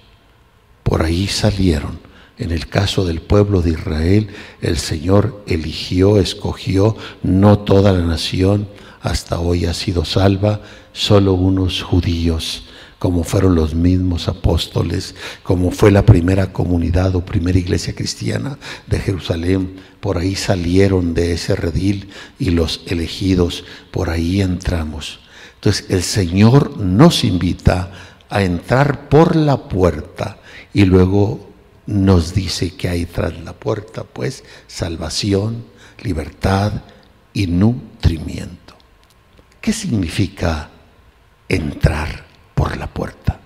por 0.82 1.04
ahí 1.04 1.28
salieron. 1.28 2.00
En 2.38 2.52
el 2.52 2.68
caso 2.68 3.04
del 3.04 3.22
pueblo 3.22 3.62
de 3.62 3.72
Israel, 3.72 4.30
el 4.62 4.78
Señor 4.78 5.44
eligió, 5.46 6.20
escogió, 6.20 6.96
no 7.22 7.60
toda 7.60 7.92
la 7.92 8.06
nación 8.06 8.70
hasta 9.02 9.40
hoy 9.40 9.66
ha 9.66 9.74
sido 9.74 10.06
salva, 10.06 10.62
solo 10.96 11.34
unos 11.34 11.84
judíos, 11.84 12.64
como 13.00 13.26
fueron 13.26 13.54
los 13.54 13.76
mismos 13.76 14.30
apóstoles, 14.30 15.14
como 15.44 15.70
fue 15.70 15.92
la 15.92 16.06
primera 16.06 16.54
comunidad 16.54 17.16
o 17.16 17.26
primera 17.26 17.60
iglesia 17.60 17.94
cristiana 17.94 18.58
de 18.88 19.00
Jerusalén, 19.00 19.76
por 20.00 20.18
ahí 20.18 20.36
salieron 20.36 21.14
de 21.14 21.34
ese 21.34 21.56
redil 21.56 22.10
y 22.40 22.52
los 22.52 22.82
elegidos, 22.88 23.66
por 23.92 24.10
ahí 24.10 24.42
entramos. 24.42 25.20
Entonces 25.56 25.86
el 25.90 26.02
Señor 26.02 26.78
nos 26.78 27.26
invita 27.26 27.92
a 28.30 28.42
entrar 28.42 29.10
por 29.10 29.36
la 29.36 29.68
puerta 29.68 30.40
y 30.74 30.86
luego 30.86 31.50
nos 31.88 32.34
dice 32.34 32.74
que 32.76 32.88
hay 32.88 33.06
tras 33.06 33.38
la 33.44 33.54
puerta, 33.54 34.06
pues, 34.06 34.46
salvación, 34.68 35.66
libertad 36.02 36.72
y 37.34 37.48
nutrimiento. 37.48 38.76
¿Qué 39.60 39.74
significa 39.74 40.70
entrar 41.50 42.26
por 42.54 42.78
la 42.78 42.88
puerta? 42.88 43.40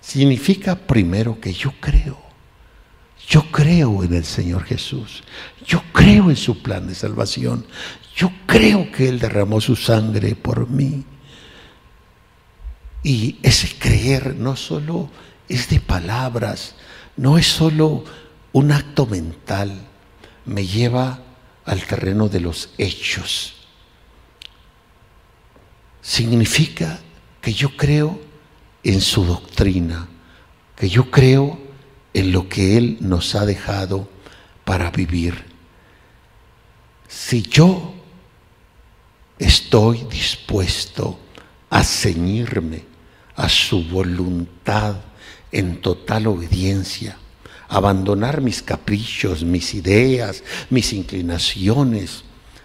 Significa 0.00 0.76
primero 0.76 1.40
que 1.40 1.52
yo 1.52 1.72
creo. 1.80 2.18
Yo 3.28 3.50
creo 3.50 4.04
en 4.04 4.14
el 4.14 4.24
Señor 4.24 4.64
Jesús. 4.64 5.22
Yo 5.66 5.82
creo 5.92 6.30
en 6.30 6.36
su 6.36 6.62
plan 6.62 6.86
de 6.86 6.94
salvación. 6.94 7.66
Yo 8.14 8.30
creo 8.46 8.92
que 8.92 9.08
Él 9.08 9.18
derramó 9.18 9.60
su 9.60 9.76
sangre 9.76 10.36
por 10.36 10.68
mí. 10.68 11.04
Y 13.02 13.38
ese 13.42 13.76
creer 13.78 14.34
no 14.36 14.56
solo 14.56 15.10
es 15.48 15.68
de 15.68 15.80
palabras, 15.80 16.74
no 17.16 17.36
es 17.38 17.46
solo 17.46 18.04
un 18.52 18.72
acto 18.72 19.06
mental, 19.06 19.72
me 20.46 20.66
lleva 20.66 21.20
al 21.64 21.82
terreno 21.82 22.28
de 22.28 22.40
los 22.40 22.70
hechos. 22.78 23.63
Significa 26.04 27.00
que 27.40 27.54
yo 27.54 27.74
creo 27.78 28.20
en 28.82 29.00
su 29.00 29.24
doctrina, 29.24 30.06
que 30.76 30.90
yo 30.90 31.10
creo 31.10 31.58
en 32.12 32.30
lo 32.30 32.46
que 32.46 32.76
Él 32.76 32.98
nos 33.00 33.34
ha 33.34 33.46
dejado 33.46 34.06
para 34.66 34.90
vivir. 34.90 35.46
Si 37.08 37.40
yo 37.40 37.94
estoy 39.38 40.04
dispuesto 40.10 41.18
a 41.70 41.82
ceñirme 41.82 42.84
a 43.34 43.48
su 43.48 43.82
voluntad 43.84 44.96
en 45.50 45.80
total 45.80 46.26
obediencia, 46.26 47.16
abandonar 47.66 48.42
mis 48.42 48.62
caprichos, 48.62 49.42
mis 49.42 49.72
ideas, 49.72 50.44
mis 50.68 50.92
inclinaciones, 50.92 52.24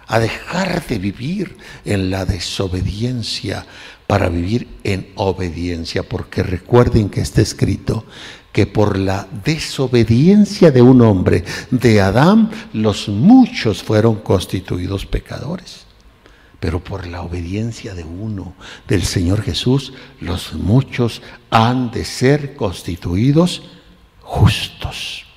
a 0.10 0.19
dejar 0.19 0.86
de 0.88 0.98
vivir 0.98 1.56
en 1.86 2.10
la 2.10 2.26
desobediencia 2.26 3.65
para 4.08 4.28
vivir 4.28 4.67
en 4.84 5.08
obediencia, 5.15 6.02
porque 6.02 6.41
recuerden 6.41 7.10
que 7.10 7.22
está 7.22 7.41
escrito 7.41 8.06
que 8.52 8.65
por 8.65 8.98
la 8.98 9.28
desobediencia 9.45 10.72
de 10.72 10.82
un 10.82 11.04
hombre, 11.04 11.45
de 11.69 12.02
Adán, 12.02 12.50
los 12.74 13.08
muchos 13.08 13.84
fueron 13.84 14.15
constituidos 14.15 15.06
pecadores. 15.06 15.86
Pero 16.60 16.84
por 16.84 17.06
la 17.06 17.22
obediencia 17.22 17.93
de 17.93 18.04
uno, 18.04 18.56
del 18.88 19.04
Señor 19.04 19.43
Jesús, 19.43 19.93
los 20.19 20.56
muchos 20.56 21.22
han 21.52 21.91
de 21.91 22.04
ser 22.04 22.56
constituidos 22.56 23.69
justos. 24.22 25.28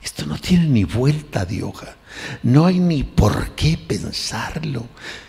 esto 0.00 0.24
no 0.24 0.38
tiene 0.38 0.66
ni 0.66 0.84
vuelta 0.84 1.44
de 1.44 1.64
hoja. 1.64 1.96
No 2.42 2.66
hay 2.66 2.78
ni 2.78 3.02
por 3.02 3.50
qué 3.50 3.78
pensarlo. 3.78 4.86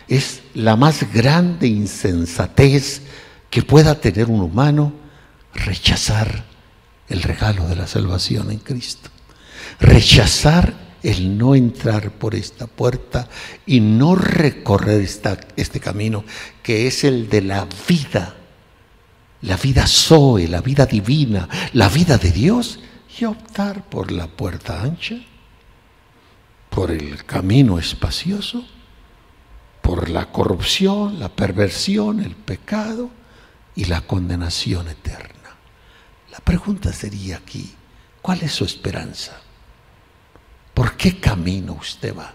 Es 0.08 0.42
la 0.54 0.76
más 0.76 1.12
grande 1.12 1.66
insensatez 1.66 3.02
que 3.50 3.62
pueda 3.62 4.00
tener 4.00 4.28
un 4.28 4.40
humano 4.40 4.92
rechazar 5.54 6.44
el 7.08 7.22
regalo 7.22 7.68
de 7.68 7.76
la 7.76 7.86
salvación 7.86 8.50
en 8.50 8.58
Cristo. 8.58 9.10
Rechazar 9.80 10.74
el 11.02 11.36
no 11.36 11.54
entrar 11.54 12.12
por 12.12 12.34
esta 12.34 12.66
puerta 12.66 13.28
y 13.66 13.80
no 13.80 14.14
recorrer 14.14 15.00
esta, 15.00 15.38
este 15.56 15.80
camino 15.80 16.24
que 16.62 16.86
es 16.86 17.04
el 17.04 17.28
de 17.28 17.42
la 17.42 17.66
vida, 17.88 18.36
la 19.42 19.56
vida 19.56 19.86
Zoe, 19.86 20.48
la 20.48 20.60
vida 20.60 20.86
divina, 20.86 21.48
la 21.72 21.88
vida 21.88 22.18
de 22.18 22.30
Dios, 22.30 22.78
y 23.18 23.24
optar 23.24 23.88
por 23.88 24.10
la 24.10 24.26
puerta 24.26 24.82
ancha, 24.82 25.16
por 26.72 26.90
el 26.90 27.26
camino 27.26 27.78
espacioso, 27.78 28.64
por 29.82 30.08
la 30.08 30.32
corrupción, 30.32 31.20
la 31.20 31.28
perversión, 31.28 32.20
el 32.20 32.34
pecado 32.34 33.10
y 33.74 33.84
la 33.84 34.00
condenación 34.00 34.88
eterna. 34.88 35.54
La 36.30 36.38
pregunta 36.38 36.90
sería 36.94 37.36
aquí, 37.36 37.74
¿cuál 38.22 38.40
es 38.40 38.52
su 38.52 38.64
esperanza? 38.64 39.38
¿Por 40.72 40.96
qué 40.96 41.20
camino 41.20 41.74
usted 41.74 42.16
va? 42.16 42.32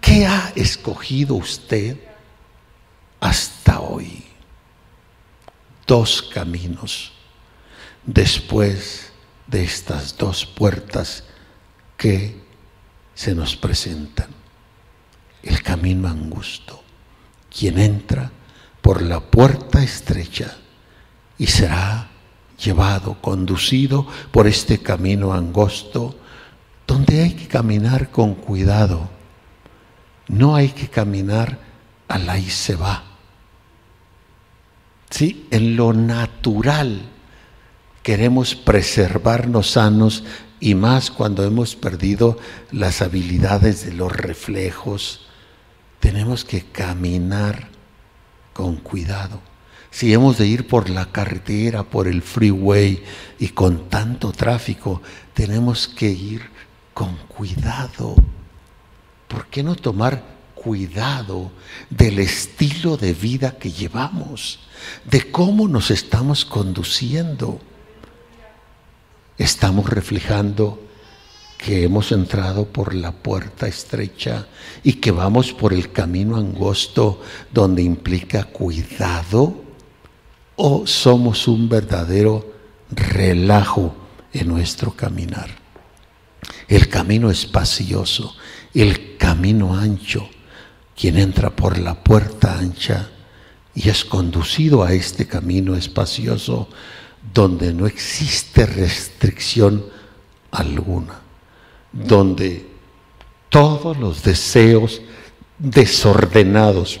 ¿Qué 0.00 0.24
ha 0.24 0.52
escogido 0.54 1.34
usted 1.34 1.98
hasta 3.18 3.80
hoy? 3.80 4.24
Dos 5.84 6.22
caminos 6.22 7.12
después 8.06 9.10
de 9.48 9.64
estas 9.64 10.16
dos 10.16 10.46
puertas 10.46 11.24
que 11.96 12.47
se 13.18 13.34
nos 13.34 13.56
presentan. 13.56 14.28
El 15.42 15.60
camino 15.60 16.06
angusto. 16.06 16.84
Quien 17.50 17.80
entra 17.80 18.30
por 18.80 19.02
la 19.02 19.18
puerta 19.18 19.82
estrecha 19.82 20.56
y 21.36 21.48
será 21.48 22.10
llevado, 22.62 23.20
conducido 23.20 24.06
por 24.30 24.46
este 24.46 24.78
camino 24.78 25.32
angosto, 25.32 26.16
donde 26.86 27.22
hay 27.22 27.32
que 27.32 27.48
caminar 27.48 28.12
con 28.12 28.36
cuidado. 28.36 29.10
No 30.28 30.54
hay 30.54 30.68
que 30.68 30.86
caminar 30.86 31.58
a 32.06 32.18
la 32.18 32.38
y 32.38 32.48
se 32.48 32.76
va. 32.76 33.02
¿Sí? 35.10 35.48
En 35.50 35.74
lo 35.74 35.92
natural 35.92 37.02
queremos 38.04 38.54
preservarnos 38.54 39.72
sanos 39.72 40.22
y 40.60 40.74
más 40.74 41.10
cuando 41.10 41.44
hemos 41.44 41.76
perdido 41.76 42.38
las 42.70 43.02
habilidades 43.02 43.84
de 43.86 43.92
los 43.92 44.12
reflejos. 44.12 45.26
Tenemos 46.00 46.44
que 46.44 46.62
caminar 46.62 47.68
con 48.52 48.76
cuidado 48.76 49.40
si 49.90 50.12
hemos 50.12 50.38
de 50.38 50.46
ir 50.46 50.66
por 50.66 50.90
la 50.90 51.06
carretera, 51.06 51.82
por 51.82 52.08
el 52.08 52.22
freeway 52.22 53.02
y 53.38 53.48
con 53.48 53.88
tanto 53.88 54.32
tráfico, 54.32 55.02
tenemos 55.34 55.88
que 55.88 56.10
ir 56.10 56.42
con 56.92 57.16
cuidado. 57.28 58.14
¿Por 59.26 59.46
qué 59.46 59.62
no 59.62 59.76
tomar 59.76 60.22
cuidado 60.54 61.52
del 61.90 62.18
estilo 62.18 62.96
de 62.96 63.14
vida 63.14 63.58
que 63.58 63.70
llevamos, 63.70 64.60
de 65.04 65.30
cómo 65.30 65.68
nos 65.68 65.90
estamos 65.90 66.44
conduciendo? 66.44 67.60
Estamos 69.38 69.88
reflejando 69.88 70.82
que 71.58 71.84
hemos 71.84 72.12
entrado 72.12 72.66
por 72.66 72.94
la 72.94 73.12
puerta 73.12 73.68
estrecha 73.68 74.46
y 74.82 74.94
que 74.94 75.12
vamos 75.12 75.52
por 75.52 75.72
el 75.72 75.92
camino 75.92 76.36
angosto 76.36 77.22
donde 77.52 77.82
implica 77.82 78.44
cuidado 78.44 79.64
o 80.56 80.86
somos 80.86 81.46
un 81.46 81.68
verdadero 81.68 82.52
relajo 82.90 83.94
en 84.32 84.48
nuestro 84.48 84.92
caminar. 84.92 85.50
El 86.66 86.88
camino 86.88 87.30
espacioso, 87.30 88.36
el 88.74 89.16
camino 89.16 89.76
ancho, 89.76 90.28
quien 90.96 91.16
entra 91.16 91.50
por 91.50 91.78
la 91.78 91.94
puerta 92.02 92.58
ancha 92.58 93.08
y 93.74 93.88
es 93.88 94.04
conducido 94.04 94.82
a 94.82 94.92
este 94.92 95.26
camino 95.28 95.76
espacioso 95.76 96.68
donde 97.34 97.72
no 97.72 97.86
existe 97.86 98.66
restricción 98.66 99.84
alguna, 100.50 101.20
donde 101.92 102.66
todos 103.48 103.96
los 103.96 104.22
deseos 104.22 105.02
desordenados 105.58 107.00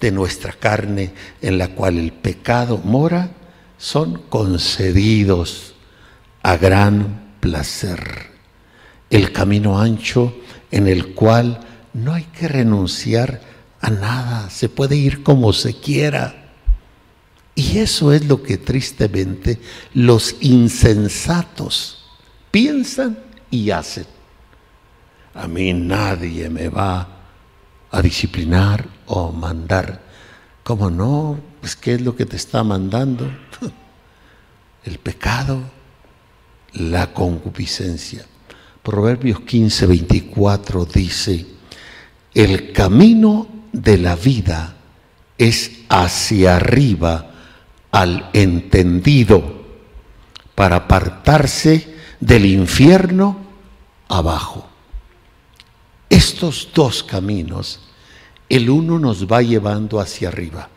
de 0.00 0.10
nuestra 0.10 0.52
carne 0.52 1.12
en 1.42 1.58
la 1.58 1.68
cual 1.68 1.98
el 1.98 2.12
pecado 2.12 2.78
mora 2.78 3.32
son 3.78 4.22
concedidos 4.28 5.74
a 6.42 6.56
gran 6.56 7.34
placer. 7.40 8.30
El 9.10 9.32
camino 9.32 9.80
ancho 9.80 10.34
en 10.70 10.86
el 10.86 11.14
cual 11.14 11.60
no 11.92 12.14
hay 12.14 12.24
que 12.24 12.48
renunciar 12.48 13.40
a 13.80 13.90
nada, 13.90 14.50
se 14.50 14.68
puede 14.68 14.96
ir 14.96 15.22
como 15.22 15.52
se 15.52 15.74
quiera. 15.74 16.49
Y 17.54 17.78
eso 17.78 18.12
es 18.12 18.24
lo 18.26 18.42
que 18.42 18.58
tristemente 18.58 19.58
los 19.94 20.36
insensatos 20.40 22.04
piensan 22.50 23.18
y 23.50 23.70
hacen. 23.70 24.06
A 25.34 25.46
mí 25.46 25.72
nadie 25.72 26.48
me 26.48 26.68
va 26.68 27.08
a 27.90 28.02
disciplinar 28.02 28.86
o 29.06 29.32
mandar. 29.32 30.00
¿Cómo 30.62 30.90
no? 30.90 31.38
Pues 31.60 31.76
¿qué 31.76 31.94
es 31.94 32.00
lo 32.00 32.16
que 32.16 32.26
te 32.26 32.36
está 32.36 32.62
mandando? 32.62 33.30
El 34.84 34.98
pecado, 34.98 35.62
la 36.72 37.12
concupiscencia. 37.12 38.24
Proverbios 38.82 39.40
15, 39.40 39.86
24 39.86 40.86
dice, 40.86 41.46
el 42.32 42.72
camino 42.72 43.46
de 43.72 43.98
la 43.98 44.16
vida 44.16 44.76
es 45.36 45.70
hacia 45.88 46.56
arriba 46.56 47.29
al 47.90 48.30
entendido 48.32 49.60
para 50.54 50.76
apartarse 50.76 51.94
del 52.20 52.46
infierno 52.46 53.38
abajo. 54.08 54.68
Estos 56.08 56.68
dos 56.74 57.02
caminos, 57.02 57.80
el 58.48 58.68
uno 58.68 58.98
nos 58.98 59.26
va 59.26 59.42
llevando 59.42 60.00
hacia 60.00 60.28
arriba, 60.28 60.68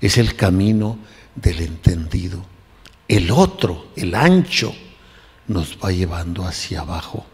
es 0.00 0.18
el 0.18 0.34
camino 0.34 0.98
del 1.34 1.60
entendido. 1.60 2.44
El 3.06 3.30
otro, 3.30 3.88
el 3.96 4.14
ancho, 4.14 4.74
nos 5.46 5.78
va 5.82 5.92
llevando 5.92 6.44
hacia 6.44 6.80
abajo, 6.80 7.26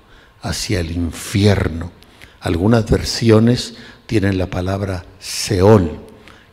hacia 0.42 0.80
el 0.80 0.90
infierno. 0.90 1.92
Algunas 2.40 2.88
versiones 2.90 3.74
tienen 4.06 4.36
la 4.38 4.46
palabra 4.46 5.04
Seol, 5.18 6.09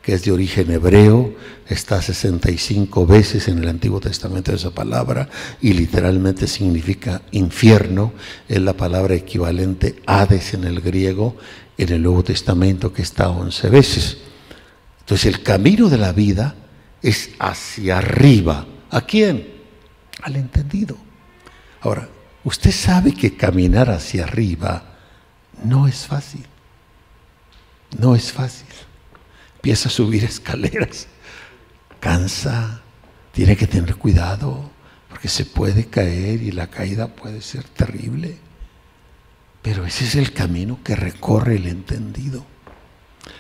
que 0.07 0.13
es 0.13 0.23
de 0.23 0.31
origen 0.31 0.71
hebreo, 0.71 1.35
está 1.67 2.01
65 2.01 3.05
veces 3.05 3.49
en 3.49 3.57
el 3.57 3.67
Antiguo 3.67 3.99
Testamento 3.99 4.53
esa 4.53 4.71
palabra 4.71 5.27
y 5.61 5.73
literalmente 5.73 6.47
significa 6.47 7.23
infierno, 7.31 8.13
es 8.47 8.61
la 8.61 8.71
palabra 8.71 9.15
equivalente 9.15 10.01
Hades 10.05 10.53
en 10.53 10.63
el 10.63 10.79
griego, 10.79 11.35
en 11.77 11.91
el 11.91 12.03
Nuevo 12.03 12.23
Testamento 12.23 12.93
que 12.93 13.01
está 13.01 13.27
11 13.27 13.69
veces. 13.69 14.17
Entonces 15.01 15.25
el 15.25 15.43
camino 15.43 15.89
de 15.89 15.97
la 15.97 16.13
vida 16.13 16.55
es 17.01 17.31
hacia 17.37 17.97
arriba. 17.97 18.65
¿A 18.89 19.01
quién? 19.01 19.45
Al 20.21 20.37
entendido. 20.37 20.95
Ahora, 21.81 22.07
usted 22.45 22.71
sabe 22.71 23.13
que 23.13 23.35
caminar 23.35 23.89
hacia 23.89 24.23
arriba 24.23 24.99
no 25.65 25.85
es 25.85 26.07
fácil. 26.07 26.45
No 27.99 28.15
es 28.15 28.31
fácil 28.31 28.67
empieza 29.57 29.89
a 29.89 29.91
subir 29.91 30.23
escaleras, 30.23 31.07
cansa, 31.99 32.81
tiene 33.33 33.57
que 33.57 33.67
tener 33.67 33.95
cuidado, 33.95 34.69
porque 35.09 35.27
se 35.27 35.45
puede 35.45 35.85
caer 35.85 36.41
y 36.41 36.51
la 36.51 36.67
caída 36.67 37.07
puede 37.07 37.41
ser 37.41 37.63
terrible. 37.63 38.37
Pero 39.63 39.85
ese 39.85 40.05
es 40.05 40.15
el 40.15 40.31
camino 40.31 40.79
que 40.83 40.95
recorre 40.95 41.55
el 41.55 41.67
entendido. 41.67 42.45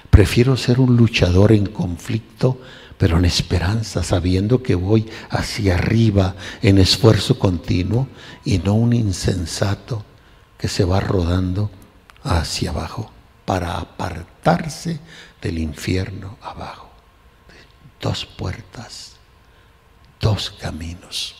Prefiero 0.09 0.57
ser 0.57 0.79
un 0.79 0.97
luchador 0.97 1.51
en 1.51 1.67
conflicto, 1.67 2.59
pero 2.97 3.19
en 3.19 3.25
esperanza, 3.25 4.03
sabiendo 4.03 4.63
que 4.63 4.73
voy 4.73 5.07
hacia 5.29 5.75
arriba 5.75 6.35
en 6.63 6.79
esfuerzo 6.79 7.37
continuo 7.37 8.07
y 8.43 8.57
no 8.57 8.73
un 8.73 8.93
insensato 8.93 10.03
que 10.57 10.67
se 10.67 10.83
va 10.83 10.99
rodando 10.99 11.69
hacia 12.23 12.71
abajo 12.71 13.11
para 13.45 13.77
apartarse 13.77 14.99
del 15.47 15.59
infierno 15.59 16.37
abajo. 16.41 16.89
Dos 18.01 18.25
puertas, 18.25 19.13
dos 20.19 20.51
caminos, 20.51 21.35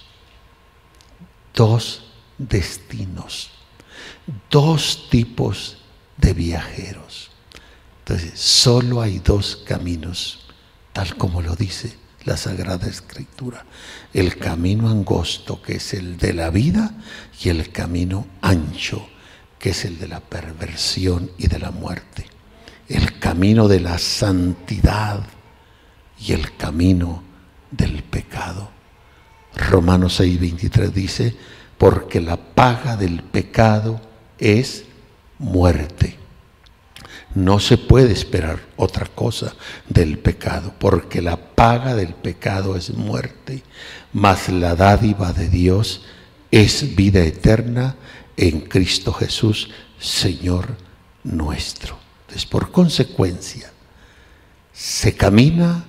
dos 1.54 2.06
destinos, 2.38 3.50
dos 4.50 5.10
tipos 5.10 5.80
de 6.16 6.34
viajeros. 6.34 7.32
Entonces, 8.00 8.40
solo 8.40 9.02
hay 9.02 9.20
dos 9.20 9.58
caminos, 9.58 10.40
tal 10.94 11.18
como 11.18 11.42
lo 11.42 11.58
dice 11.58 11.98
la 12.24 12.38
Sagrada 12.38 12.88
Escritura. 12.88 13.66
El 14.14 14.38
camino 14.38 14.88
angosto, 14.88 15.62
que 15.62 15.76
es 15.76 15.94
el 15.94 16.16
de 16.16 16.34
la 16.34 16.50
vida, 16.50 16.94
y 17.42 17.50
el 17.50 17.74
camino 17.74 18.26
ancho, 18.42 19.06
que 19.60 19.72
es 19.72 19.84
el 19.84 20.00
de 20.00 20.08
la 20.08 20.22
perversión 20.22 21.30
y 21.38 21.48
de 21.48 21.60
la 21.60 21.72
muerte 21.72 22.37
el 22.88 23.20
camino 23.20 23.68
de 23.68 23.80
la 23.80 23.98
santidad 23.98 25.22
y 26.20 26.34
el 26.34 26.56
camino 26.56 27.24
del 27.72 28.04
pecado. 28.04 28.70
Romanos 29.56 30.20
6:23 30.20 30.92
dice, 30.92 31.36
porque 31.78 32.22
la 32.22 32.38
paga 32.38 32.96
del 32.96 33.24
pecado 33.24 34.02
es 34.38 34.86
muerte. 35.40 36.18
No 37.36 37.60
se 37.60 37.78
puede 37.78 38.14
esperar 38.14 38.60
otra 38.78 39.06
cosa 39.06 39.54
del 39.90 40.18
pecado, 40.18 40.74
porque 40.80 41.22
la 41.22 41.38
paga 41.38 41.94
del 41.94 42.14
pecado 42.14 42.76
es 42.76 42.92
muerte, 42.92 43.64
mas 44.14 44.50
la 44.50 44.76
dádiva 44.76 45.34
de 45.34 45.50
Dios 45.50 46.04
es 46.50 46.96
vida 46.96 47.20
eterna 47.24 47.96
en 48.38 48.62
Cristo 48.62 49.14
Jesús, 49.14 49.70
Señor 50.00 50.78
nuestro. 51.24 52.07
Entonces, 52.28 52.46
por 52.46 52.72
consecuencia, 52.74 53.72
se 54.74 55.16
camina 55.16 55.86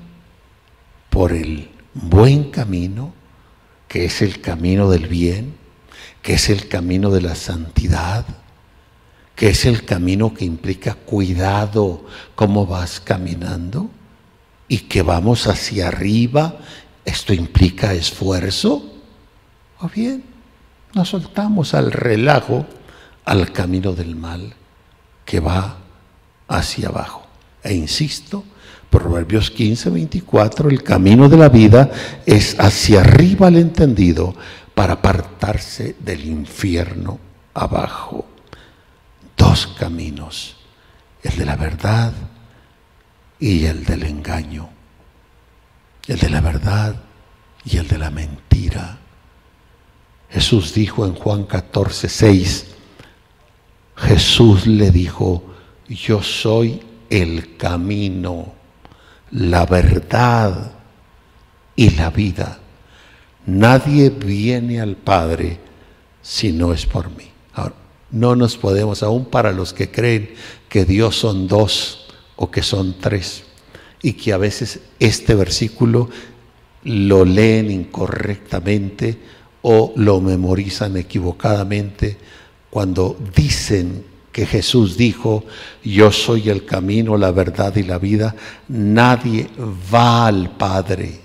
por 1.10 1.32
el 1.32 1.68
buen 1.94 2.52
camino, 2.52 3.12
que 3.88 4.04
es 4.04 4.22
el 4.22 4.40
camino 4.40 4.88
del 4.88 5.08
bien, 5.08 5.56
que 6.22 6.34
es 6.34 6.48
el 6.48 6.68
camino 6.68 7.10
de 7.10 7.22
la 7.22 7.34
santidad, 7.34 8.24
que 9.34 9.48
es 9.48 9.64
el 9.64 9.84
camino 9.84 10.32
que 10.32 10.44
implica 10.44 10.94
cuidado 10.94 12.06
cómo 12.36 12.66
vas 12.66 13.00
caminando 13.00 13.90
y 14.68 14.78
que 14.78 15.02
vamos 15.02 15.48
hacia 15.48 15.88
arriba. 15.88 16.58
Esto 17.04 17.34
implica 17.34 17.94
esfuerzo. 17.94 18.94
O 19.80 19.88
bien, 19.88 20.22
nos 20.94 21.08
soltamos 21.08 21.74
al 21.74 21.90
relajo, 21.90 22.64
al 23.24 23.50
camino 23.50 23.92
del 23.92 24.14
mal 24.14 24.54
que 25.24 25.40
va 25.40 25.87
hacia 26.48 26.88
abajo. 26.88 27.26
E 27.62 27.74
insisto, 27.74 28.44
Proverbios 28.90 29.50
15, 29.50 29.90
24, 29.90 30.70
el 30.70 30.82
camino 30.82 31.28
de 31.28 31.36
la 31.36 31.50
vida 31.50 31.90
es 32.24 32.58
hacia 32.58 33.00
arriba 33.00 33.48
al 33.48 33.56
entendido 33.56 34.34
para 34.74 34.94
apartarse 34.94 35.96
del 36.00 36.24
infierno 36.24 37.18
abajo. 37.52 38.26
Dos 39.36 39.66
caminos, 39.78 40.56
el 41.22 41.36
de 41.36 41.44
la 41.44 41.56
verdad 41.56 42.12
y 43.38 43.66
el 43.66 43.84
del 43.84 44.04
engaño, 44.04 44.70
el 46.06 46.18
de 46.18 46.30
la 46.30 46.40
verdad 46.40 46.96
y 47.64 47.76
el 47.76 47.86
de 47.88 47.98
la 47.98 48.10
mentira. 48.10 48.98
Jesús 50.30 50.72
dijo 50.72 51.04
en 51.04 51.14
Juan 51.14 51.44
14, 51.44 52.08
6, 52.08 52.66
Jesús 53.96 54.66
le 54.66 54.90
dijo, 54.90 55.42
yo 55.88 56.22
soy 56.22 56.80
el 57.10 57.56
camino, 57.56 58.52
la 59.30 59.66
verdad 59.66 60.72
y 61.74 61.90
la 61.90 62.10
vida. 62.10 62.58
Nadie 63.46 64.10
viene 64.10 64.80
al 64.80 64.96
Padre 64.96 65.58
si 66.20 66.52
no 66.52 66.72
es 66.72 66.86
por 66.86 67.10
mí. 67.10 67.24
No 68.10 68.36
nos 68.36 68.56
podemos, 68.56 69.02
aún 69.02 69.26
para 69.26 69.52
los 69.52 69.74
que 69.74 69.90
creen 69.90 70.30
que 70.68 70.84
Dios 70.84 71.16
son 71.16 71.46
dos 71.46 72.06
o 72.36 72.50
que 72.50 72.62
son 72.62 72.96
tres, 72.98 73.44
y 74.02 74.14
que 74.14 74.32
a 74.32 74.38
veces 74.38 74.80
este 74.98 75.34
versículo 75.34 76.08
lo 76.84 77.24
leen 77.24 77.70
incorrectamente 77.70 79.18
o 79.62 79.92
lo 79.96 80.20
memorizan 80.20 80.96
equivocadamente 80.96 82.16
cuando 82.70 83.18
dicen 83.34 84.04
que 84.38 84.46
Jesús 84.46 84.96
dijo, 84.96 85.44
yo 85.82 86.12
soy 86.12 86.48
el 86.48 86.64
camino, 86.64 87.16
la 87.16 87.32
verdad 87.32 87.74
y 87.74 87.82
la 87.82 87.98
vida, 87.98 88.36
nadie 88.68 89.48
va 89.92 90.28
al 90.28 90.50
Padre. 90.56 91.18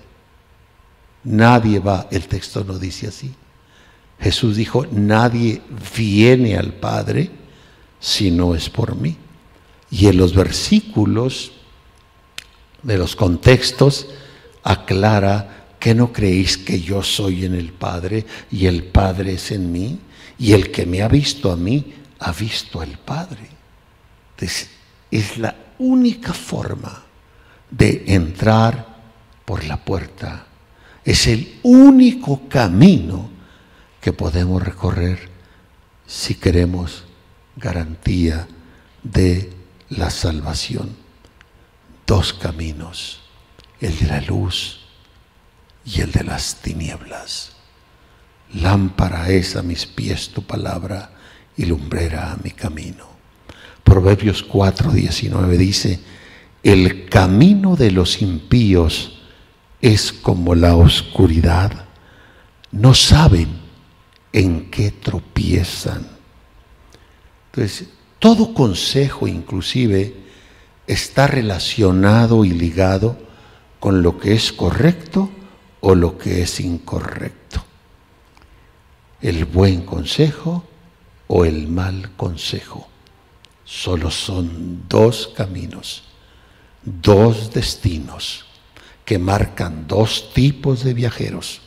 Nadie 1.26 1.78
va, 1.78 2.08
el 2.10 2.28
texto 2.28 2.64
no 2.64 2.80
dice 2.80 3.10
así. 3.10 3.32
Jesús 4.20 4.56
dijo, 4.56 4.88
nadie 4.90 5.62
viene 5.96 6.58
al 6.58 6.74
Padre 6.74 7.30
si 8.00 8.32
no 8.32 8.56
es 8.56 8.68
por 8.68 8.96
mí. 8.96 9.16
Y 9.92 10.08
en 10.08 10.18
los 10.18 10.34
versículos 10.34 11.52
de 12.82 12.98
los 12.98 13.16
contextos 13.16 14.08
aclara 14.64 15.68
que 15.80 15.94
no 15.94 16.12
creéis 16.12 16.58
que 16.58 16.82
yo 16.82 17.04
soy 17.04 17.46
en 17.46 17.54
el 17.54 17.74
Padre 17.74 18.26
y 18.52 18.66
el 18.66 18.86
Padre 18.86 19.34
es 19.34 19.52
en 19.52 19.72
mí 19.72 20.00
y 20.40 20.54
el 20.54 20.72
que 20.72 20.88
me 20.88 21.04
ha 21.04 21.08
visto 21.08 21.52
a 21.52 21.56
mí 21.56 22.02
ha 22.24 22.32
visto 22.32 22.80
al 22.80 22.98
Padre. 22.98 23.50
es 25.12 25.38
la 25.38 25.56
única 25.78 26.34
forma 26.34 27.04
de 27.70 28.04
entrar 28.08 28.88
por 29.46 29.64
la 29.66 29.84
puerta. 29.84 30.46
Es 31.04 31.28
el 31.28 31.60
único 31.64 32.48
camino 32.48 33.30
que 34.00 34.14
podemos 34.14 34.64
recorrer 34.64 35.30
si 36.08 36.36
queremos 36.36 37.04
garantía 37.56 38.48
de 39.04 39.54
la 39.90 40.10
salvación. 40.10 40.96
Dos 42.08 42.34
caminos, 42.34 43.22
el 43.82 43.98
de 44.00 44.08
la 44.08 44.22
luz 44.22 44.80
y 45.86 46.02
el 46.02 46.12
de 46.12 46.24
las 46.24 46.62
tinieblas. 46.62 47.52
Lámpara 48.54 49.30
es 49.30 49.56
a 49.56 49.62
mis 49.62 49.86
pies 49.86 50.30
tu 50.30 50.44
palabra 50.44 51.13
y 51.58 51.66
lumbrera 51.66 52.32
a 52.32 52.38
mi 52.38 52.52
camino. 52.52 53.06
Proverbios 53.84 54.44
4, 54.44 54.92
19 54.92 55.58
dice, 55.58 56.00
el 56.64 57.10
camino 57.10 57.76
de 57.76 57.92
los 57.92 58.22
impíos 58.22 59.20
es 59.82 60.14
como 60.14 60.56
la 60.56 60.76
oscuridad, 60.76 61.86
no 62.72 62.94
saben 62.94 63.50
en 64.32 64.72
qué 64.72 64.92
tropiezan. 64.92 66.08
Entonces, 67.52 67.90
todo 68.20 68.54
consejo 68.54 69.28
inclusive 69.28 70.16
está 70.88 71.28
relacionado 71.28 72.46
y 72.46 72.50
ligado 72.50 73.18
con 73.80 74.02
lo 74.02 74.18
que 74.18 74.34
es 74.34 74.54
correcto 74.54 75.30
o 75.82 75.94
lo 75.94 76.18
que 76.18 76.42
es 76.42 76.60
incorrecto. 76.62 77.64
el 79.22 79.46
buen 79.46 79.86
consejo 79.86 80.66
o 81.36 81.46
el 81.46 81.68
mal 81.68 82.12
consejo. 82.16 82.88
Solo 83.66 84.12
son 84.12 84.84
dos 84.88 85.32
caminos, 85.36 86.04
dos 86.84 87.52
destinos 87.52 88.46
que 89.04 89.18
marcan 89.18 89.88
dos 89.88 90.32
tipos 90.32 90.84
de 90.84 90.94
viajeros. 90.94 91.62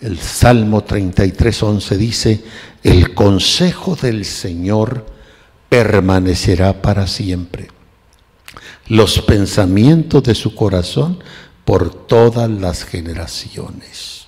El 0.00 0.18
Salmo 0.18 0.84
33.11 0.84 1.96
dice, 1.98 2.44
el 2.82 3.14
consejo 3.14 3.94
del 3.94 4.24
Señor 4.24 5.06
permanecerá 5.68 6.82
para 6.82 7.06
siempre. 7.06 7.68
Los 8.88 9.20
pensamientos 9.20 10.24
de 10.24 10.34
su 10.34 10.56
corazón 10.56 11.22
por 11.64 11.94
todas 11.94 12.50
las 12.50 12.82
generaciones. 12.84 14.26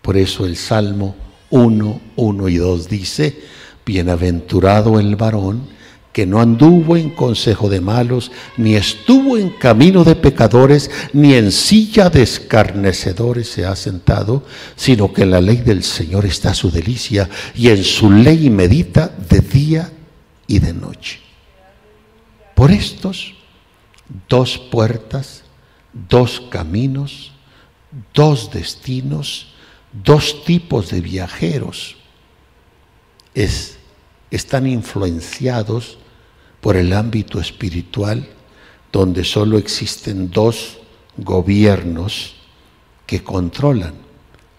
Por 0.00 0.16
eso 0.16 0.46
el 0.46 0.56
Salmo 0.56 1.16
1, 1.50 2.00
1 2.16 2.48
y 2.48 2.56
2 2.56 2.88
dice, 2.88 3.57
bienaventurado 3.88 5.00
el 5.00 5.16
varón 5.16 5.66
que 6.12 6.26
no 6.26 6.40
anduvo 6.40 6.96
en 6.96 7.10
consejo 7.10 7.70
de 7.70 7.80
malos, 7.80 8.30
ni 8.56 8.74
estuvo 8.74 9.38
en 9.38 9.50
camino 9.50 10.04
de 10.04 10.14
pecadores, 10.14 10.90
ni 11.12 11.34
en 11.34 11.50
silla 11.52 12.10
de 12.10 12.22
escarnecedores 12.22 13.48
se 13.48 13.64
ha 13.64 13.74
sentado, 13.76 14.44
sino 14.76 15.12
que 15.12 15.22
en 15.22 15.30
la 15.30 15.40
ley 15.40 15.58
del 15.58 15.82
Señor 15.82 16.26
está 16.26 16.54
su 16.54 16.70
delicia, 16.70 17.30
y 17.54 17.68
en 17.68 17.82
su 17.82 18.10
ley 18.10 18.50
medita 18.50 19.08
de 19.30 19.40
día 19.40 19.92
y 20.46 20.58
de 20.58 20.74
noche. 20.74 21.20
Por 22.54 22.72
estos 22.72 23.34
dos 24.28 24.58
puertas, 24.58 25.44
dos 26.10 26.42
caminos, 26.50 27.32
dos 28.12 28.50
destinos, 28.50 29.54
dos 29.92 30.44
tipos 30.44 30.90
de 30.90 31.00
viajeros 31.00 31.96
es, 33.34 33.77
están 34.30 34.66
influenciados 34.66 35.98
por 36.60 36.76
el 36.76 36.92
ámbito 36.92 37.40
espiritual, 37.40 38.28
donde 38.92 39.24
solo 39.24 39.58
existen 39.58 40.30
dos 40.30 40.78
gobiernos 41.16 42.36
que 43.06 43.22
controlan. 43.22 43.94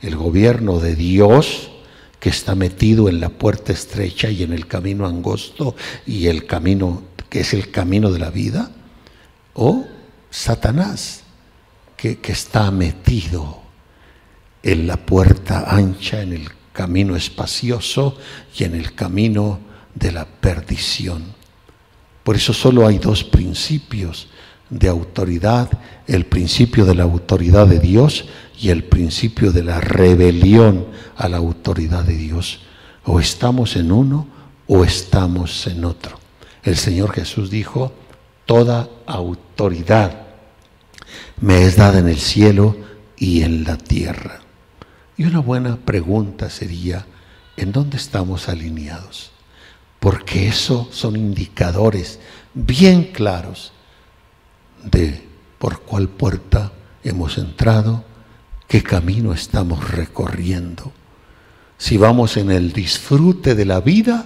El 0.02 0.16
gobierno 0.16 0.80
de 0.80 0.96
Dios, 0.96 1.72
que 2.20 2.30
está 2.30 2.56
metido 2.56 3.10
en 3.10 3.20
la 3.20 3.30
puerta 3.30 3.74
estrecha 3.74 4.30
y 4.30 4.44
en 4.44 4.54
el 4.54 4.68
camino 4.68 5.06
angosto 5.06 5.76
y 6.06 6.28
el 6.28 6.46
camino 6.46 7.04
que 7.30 7.42
es 7.42 7.54
el 7.54 7.72
camino 7.72 8.12
de 8.12 8.20
la 8.20 8.32
vida, 8.32 8.72
o 9.54 9.86
Satanás, 10.32 11.22
que, 11.96 12.20
que 12.20 12.32
está 12.32 12.72
metido 12.72 13.62
en 14.64 14.88
la 14.88 14.98
puerta 14.98 15.66
ancha, 15.68 16.22
en 16.22 16.34
el 16.34 16.50
camino 16.80 17.18
espacioso 17.18 18.18
y 18.58 18.64
en 18.64 18.74
el 18.74 18.96
camino 18.96 19.60
de 19.94 20.14
la 20.14 20.24
perdición. 20.24 21.26
Por 22.24 22.38
eso 22.38 22.54
solo 22.54 22.88
hay 22.88 23.00
dos 23.00 23.26
principios 23.26 24.30
de 24.70 24.88
autoridad, 24.88 25.70
el 26.08 26.26
principio 26.26 26.86
de 26.86 26.96
la 26.96 27.04
autoridad 27.04 27.68
de 27.68 27.82
Dios 27.82 28.30
y 28.58 28.70
el 28.70 28.86
principio 28.86 29.52
de 29.52 29.62
la 29.62 29.82
rebelión 29.82 30.86
a 31.18 31.28
la 31.28 31.36
autoridad 31.36 32.06
de 32.06 32.16
Dios. 32.16 32.62
O 33.04 33.20
estamos 33.20 33.76
en 33.76 33.92
uno 33.92 34.26
o 34.66 34.86
estamos 34.86 35.68
en 35.68 35.84
otro. 35.84 36.18
El 36.64 36.78
Señor 36.78 37.12
Jesús 37.12 37.50
dijo, 37.50 37.92
toda 38.46 38.88
autoridad 39.06 40.28
me 41.42 41.64
es 41.64 41.76
dada 41.76 42.00
en 42.00 42.08
el 42.08 42.20
cielo 42.20 42.78
y 43.18 43.42
en 43.42 43.66
la 43.66 43.76
tierra. 43.78 44.40
Y 45.20 45.26
una 45.26 45.40
buena 45.40 45.76
pregunta 45.76 46.50
sería, 46.50 47.06
¿en 47.58 47.74
dónde 47.74 47.98
estamos 47.98 48.48
alineados? 48.48 49.32
Porque 50.00 50.48
eso 50.48 50.88
son 50.94 51.18
indicadores 51.18 52.22
bien 52.54 53.04
claros 53.12 53.74
de 54.82 55.28
por 55.58 55.82
cuál 55.82 56.08
puerta 56.08 56.72
hemos 57.04 57.38
entrado, 57.38 58.06
qué 58.70 58.82
camino 58.82 59.34
estamos 59.34 59.92
recorriendo. 59.92 60.94
Si 61.78 61.98
vamos 61.98 62.38
en 62.38 62.50
el 62.50 62.72
disfrute 62.72 63.56
de 63.56 63.66
la 63.66 63.82
vida 63.82 64.26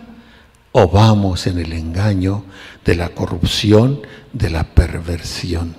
o 0.73 0.87
vamos 0.89 1.47
en 1.47 1.57
el 1.57 1.73
engaño 1.73 2.45
de 2.85 2.93
la 2.93 3.09
corrupción, 3.09 4.01
de 4.31 4.51
la 4.51 4.75
perversión. 4.75 5.75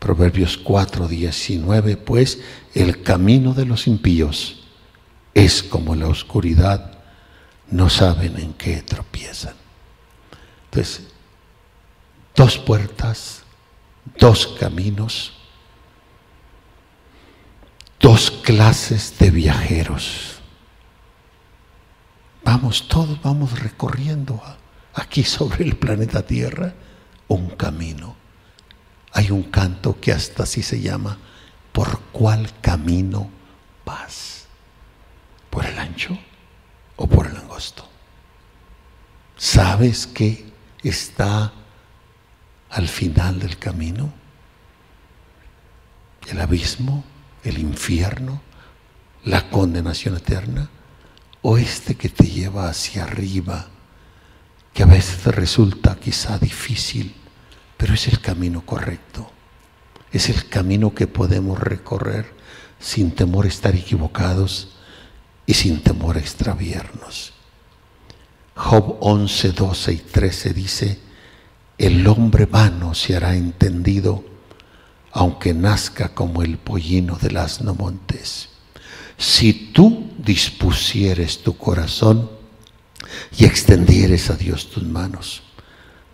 Proverbios 0.00 0.58
4, 0.58 1.06
19, 1.06 1.96
pues 1.96 2.40
el 2.74 3.02
camino 3.02 3.54
de 3.54 3.66
los 3.66 3.86
impíos 3.86 4.64
es 5.34 5.62
como 5.62 5.94
la 5.94 6.08
oscuridad, 6.08 6.98
no 7.70 7.88
saben 7.88 8.38
en 8.38 8.52
qué 8.54 8.82
tropiezan. 8.82 9.54
Entonces, 10.64 11.08
dos 12.34 12.58
puertas, 12.58 13.42
dos 14.18 14.46
caminos, 14.58 15.32
dos 18.00 18.30
clases 18.30 19.18
de 19.18 19.30
viajeros. 19.30 20.40
Vamos, 22.44 22.88
todos 22.88 23.20
vamos 23.22 23.58
recorriendo 23.60 24.42
aquí 24.94 25.24
sobre 25.24 25.64
el 25.64 25.76
planeta 25.76 26.26
Tierra 26.26 26.74
un 27.28 27.50
camino. 27.50 28.16
Hay 29.12 29.30
un 29.30 29.44
canto 29.44 30.00
que 30.00 30.12
hasta 30.12 30.42
así 30.42 30.62
se 30.62 30.80
llama, 30.80 31.18
¿por 31.72 32.00
cuál 32.12 32.50
camino 32.60 33.30
vas? 33.84 34.46
¿Por 35.50 35.66
el 35.66 35.78
ancho 35.78 36.16
o 36.96 37.06
por 37.06 37.26
el 37.26 37.36
angosto? 37.36 37.88
¿Sabes 39.36 40.06
que 40.06 40.52
está 40.82 41.52
al 42.70 42.88
final 42.88 43.40
del 43.40 43.58
camino? 43.58 44.12
El 46.28 46.40
abismo, 46.40 47.04
el 47.42 47.58
infierno, 47.58 48.40
la 49.24 49.50
condenación 49.50 50.16
eterna, 50.16 50.70
o 51.42 51.58
este 51.58 51.96
que 51.96 52.08
te 52.08 52.24
lleva 52.24 52.68
hacia 52.68 53.02
arriba, 53.02 53.66
que 54.72 54.84
a 54.84 54.86
veces 54.86 55.24
resulta 55.26 55.96
quizá 55.96 56.38
difícil, 56.38 57.14
pero 57.76 57.94
es 57.94 58.06
el 58.08 58.20
camino 58.20 58.64
correcto. 58.64 59.30
Es 60.12 60.28
el 60.28 60.48
camino 60.48 60.94
que 60.94 61.06
podemos 61.06 61.58
recorrer 61.58 62.26
sin 62.78 63.12
temor 63.12 63.46
a 63.46 63.48
estar 63.48 63.74
equivocados 63.74 64.68
y 65.46 65.54
sin 65.54 65.82
temor 65.82 66.16
a 66.16 66.20
extraviarnos. 66.20 67.32
Job 68.54 68.98
11, 69.00 69.52
12 69.52 69.92
y 69.92 69.96
13 69.96 70.52
dice, 70.52 70.98
el 71.78 72.06
hombre 72.06 72.46
vano 72.46 72.94
se 72.94 73.16
hará 73.16 73.34
entendido, 73.34 74.24
aunque 75.10 75.54
nazca 75.54 76.10
como 76.10 76.42
el 76.42 76.58
pollino 76.58 77.16
del 77.16 77.38
asno 77.38 77.74
montes. 77.74 78.50
Si 79.16 79.52
tú 79.72 80.10
dispusieres 80.18 81.42
tu 81.42 81.56
corazón 81.56 82.30
y 83.36 83.44
extendieres 83.44 84.30
a 84.30 84.36
Dios 84.36 84.70
tus 84.70 84.84
manos, 84.84 85.42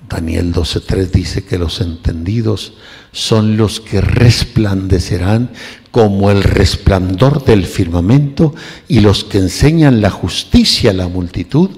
Daniel 0.07 0.55
12.3 0.55 1.11
dice 1.11 1.45
que 1.45 1.59
los 1.59 1.81
entendidos 1.81 2.75
son 3.13 3.57
los 3.57 3.81
que 3.81 4.01
resplandecerán 4.01 5.51
como 5.91 6.31
el 6.31 6.43
resplandor 6.43 7.45
del 7.45 7.67
firmamento 7.67 8.55
y 8.87 9.01
los 9.01 9.25
que 9.25 9.39
enseñan 9.39 10.01
la 10.01 10.11
justicia 10.11 10.91
a 10.91 10.95
la 10.95 11.09
multitud 11.09 11.71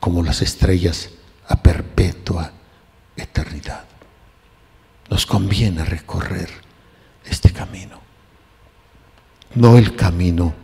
como 0.00 0.22
las 0.22 0.42
estrellas 0.42 1.10
a 1.48 1.62
perpetua 1.62 2.52
eternidad. 3.16 3.84
Nos 5.10 5.26
conviene 5.26 5.84
recorrer 5.84 6.48
este 7.24 7.50
camino, 7.50 8.00
no 9.54 9.78
el 9.78 9.96
camino 9.96 10.54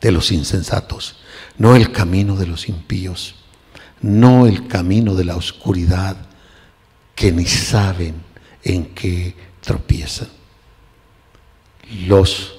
de 0.00 0.12
los 0.12 0.32
insensatos, 0.32 1.16
no 1.58 1.76
el 1.76 1.92
camino 1.92 2.36
de 2.36 2.46
los 2.46 2.68
impíos 2.68 3.36
no 4.02 4.46
el 4.46 4.66
camino 4.66 5.14
de 5.14 5.24
la 5.24 5.36
oscuridad 5.36 6.16
que 7.14 7.32
ni 7.32 7.46
saben 7.46 8.22
en 8.62 8.94
qué 8.94 9.34
tropiezan. 9.60 10.28
Los 12.06 12.54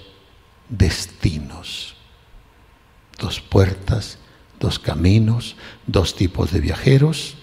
destinos. 0.69 1.95
Dos 3.19 3.39
puertas, 3.41 4.17
dos 4.59 4.79
caminos, 4.79 5.55
dos 5.85 6.15
tipos 6.15 6.51
de 6.51 6.61
viajeros, 6.61 7.37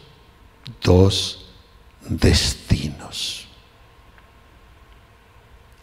dos 0.83 1.47
destinos. 2.09 3.47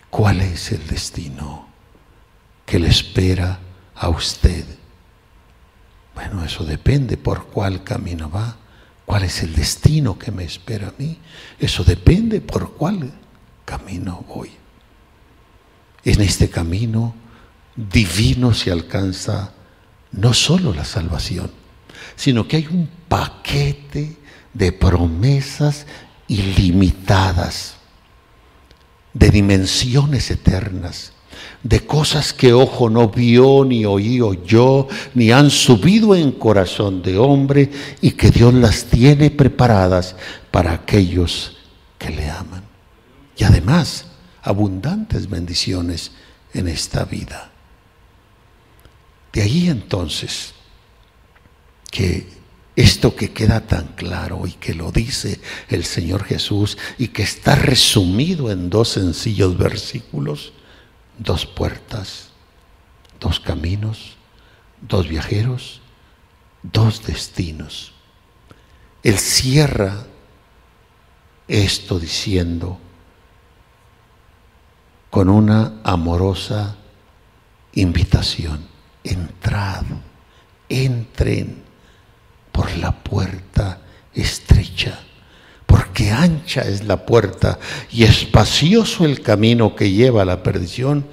¿Cuál 0.09 0.41
es 0.41 0.71
el 0.71 0.85
destino 0.87 1.67
que 2.65 2.79
le 2.79 2.89
espera 2.89 3.59
a 3.95 4.09
usted? 4.09 4.76
Bueno, 6.17 6.43
eso 6.43 6.65
depende 6.65 7.15
por 7.15 7.45
cuál 7.45 7.83
camino 7.83 8.27
va, 8.27 8.57
cuál 9.05 9.21
es 9.21 9.43
el 9.43 9.53
destino 9.53 10.17
que 10.17 10.31
me 10.31 10.45
espera 10.45 10.87
a 10.87 10.93
mí. 10.97 11.19
Eso 11.59 11.83
depende 11.83 12.41
por 12.41 12.73
cuál 12.73 13.13
camino 13.63 14.25
voy. 14.27 14.49
En 16.03 16.19
este 16.21 16.49
camino 16.49 17.13
divino 17.75 18.55
se 18.55 18.71
alcanza 18.71 19.53
no 20.11 20.33
solo 20.33 20.73
la 20.73 20.85
salvación, 20.85 21.51
sino 22.15 22.47
que 22.47 22.57
hay 22.57 22.65
un 22.65 22.89
paquete 23.07 24.17
de 24.55 24.71
promesas 24.71 25.85
ilimitadas, 26.27 27.75
de 29.13 29.29
dimensiones 29.29 30.31
eternas, 30.31 31.13
de 31.63 31.85
cosas 31.85 32.33
que 32.33 32.53
ojo 32.53 32.89
no 32.89 33.09
vio, 33.09 33.65
ni 33.65 33.85
oí 33.85 34.21
oyó, 34.21 34.87
ni 35.13 35.31
han 35.31 35.49
subido 35.49 36.15
en 36.15 36.31
corazón 36.31 37.01
de 37.01 37.17
hombre 37.17 37.69
y 38.01 38.11
que 38.11 38.31
Dios 38.31 38.53
las 38.53 38.85
tiene 38.85 39.29
preparadas 39.31 40.15
para 40.51 40.73
aquellos 40.73 41.57
que 41.97 42.09
le 42.09 42.29
aman. 42.29 42.63
Y 43.37 43.43
además, 43.43 44.05
abundantes 44.41 45.29
bendiciones 45.29 46.11
en 46.53 46.67
esta 46.67 47.05
vida. 47.05 47.51
De 49.33 49.41
ahí 49.41 49.69
entonces 49.69 50.53
que 51.91 52.37
esto 52.75 53.15
que 53.15 53.31
queda 53.31 53.61
tan 53.61 53.87
claro 53.95 54.45
y 54.45 54.53
que 54.53 54.75
lo 54.75 54.91
dice 54.91 55.39
el 55.67 55.83
Señor 55.83 56.23
Jesús 56.23 56.77
y 56.97 57.07
que 57.09 57.23
está 57.23 57.55
resumido 57.55 58.51
en 58.51 58.69
dos 58.69 58.89
sencillos 58.89 59.57
versículos, 59.57 60.53
dos 61.17 61.45
puertas, 61.45 62.29
dos 63.19 63.39
caminos, 63.39 64.17
dos 64.81 65.07
viajeros, 65.07 65.81
dos 66.63 67.05
destinos. 67.05 67.93
Él 69.03 69.17
cierra 69.17 70.05
esto 71.47 71.99
diciendo 71.99 72.79
con 75.09 75.29
una 75.29 75.79
amorosa 75.83 76.75
invitación, 77.73 78.67
entrad, 79.03 79.85
entren 80.67 81.63
por 82.51 82.75
la 82.77 82.91
puerta 82.91 83.81
estrecha, 84.13 84.99
porque 85.77 86.09
ancha 86.09 86.61
es 86.61 86.85
la 86.85 87.05
puerta 87.05 87.59
y 87.91 88.03
espacioso 88.03 89.05
el 89.05 89.21
camino 89.21 89.75
que 89.75 89.91
lleva 89.91 90.23
a 90.23 90.25
la 90.25 90.41
perdición, 90.41 91.05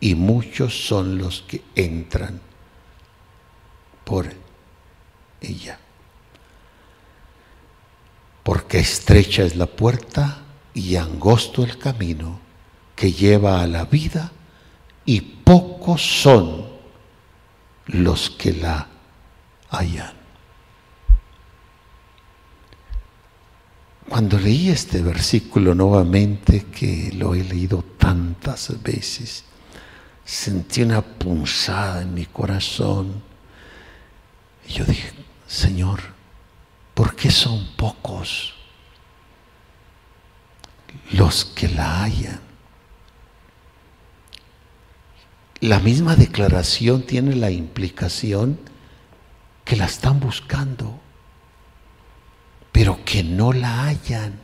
y 0.00 0.14
muchos 0.14 0.86
son 0.86 1.16
los 1.16 1.40
que 1.48 1.62
entran 1.74 2.38
por 4.04 4.26
ella. 5.40 5.78
Porque 8.42 8.80
estrecha 8.80 9.44
es 9.44 9.56
la 9.56 9.64
puerta 9.64 10.42
y 10.74 10.96
angosto 10.96 11.64
el 11.64 11.78
camino 11.78 12.38
que 12.94 13.12
lleva 13.12 13.62
a 13.62 13.66
la 13.66 13.86
vida, 13.86 14.30
y 15.06 15.22
pocos 15.22 16.02
son 16.20 16.66
los 17.86 18.28
que 18.28 18.52
la 18.52 18.88
hallan. 19.70 20.21
Cuando 24.08 24.38
leí 24.38 24.68
este 24.68 25.00
versículo 25.02 25.74
nuevamente, 25.74 26.66
que 26.66 27.12
lo 27.14 27.34
he 27.34 27.44
leído 27.44 27.82
tantas 27.98 28.82
veces, 28.82 29.44
sentí 30.24 30.82
una 30.82 31.02
punzada 31.02 32.02
en 32.02 32.14
mi 32.14 32.26
corazón. 32.26 33.22
Y 34.68 34.72
yo 34.72 34.84
dije, 34.84 35.12
Señor, 35.46 36.00
¿por 36.94 37.14
qué 37.14 37.30
son 37.30 37.74
pocos 37.76 38.54
los 41.12 41.44
que 41.44 41.68
la 41.68 42.02
hallan? 42.02 42.40
La 45.60 45.78
misma 45.78 46.16
declaración 46.16 47.02
tiene 47.02 47.36
la 47.36 47.50
implicación 47.50 48.58
que 49.64 49.76
la 49.76 49.84
están 49.84 50.18
buscando 50.18 51.01
pero 52.72 53.04
que 53.04 53.22
no 53.22 53.52
la 53.52 53.86
hayan. 53.86 54.40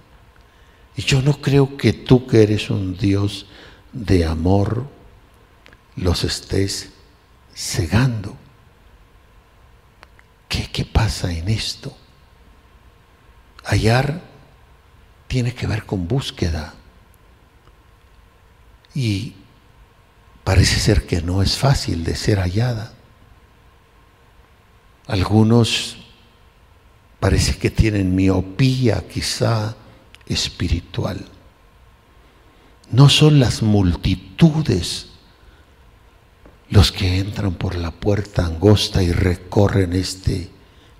Y 0.95 1.03
yo 1.03 1.23
no 1.23 1.41
creo 1.41 1.77
que 1.77 1.93
tú 1.93 2.27
que 2.27 2.43
eres 2.43 2.71
un 2.71 2.97
Dios 2.97 3.47
de 3.93 4.27
amor 4.27 4.87
los 5.97 6.25
estés 6.25 6.91
cegando. 7.55 8.37
¿Qué, 10.49 10.71
qué 10.71 10.85
pasa 10.85 11.33
en 11.33 11.49
esto? 11.49 11.97
Hallar 13.65 14.21
tiene 15.27 15.55
que 15.55 15.67
ver 15.67 15.85
con 15.85 16.07
búsqueda. 16.07 16.75
Y 18.95 19.35
parece 20.45 20.81
ser 20.81 21.07
que 21.07 21.23
no 21.23 21.43
es 21.43 21.57
fácil 21.57 22.05
de 22.05 22.17
ser 22.17 22.39
hallada. 22.39 22.93
Algunos 25.07 26.08
parece 27.21 27.59
que 27.59 27.71
tienen 27.71 28.15
miopía 28.15 29.07
quizá 29.09 29.77
espiritual. 30.27 31.25
No 32.91 33.09
son 33.09 33.41
las 33.41 33.63
multitudes 33.63 35.09
los 36.71 36.93
que 36.93 37.19
entran 37.19 37.55
por 37.55 37.75
la 37.75 37.91
puerta 37.91 38.45
angosta 38.45 39.03
y 39.03 39.13
recorren 39.13 39.95
este 39.95 40.51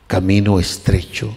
camino 0.07 0.59
estrecho. 0.59 1.37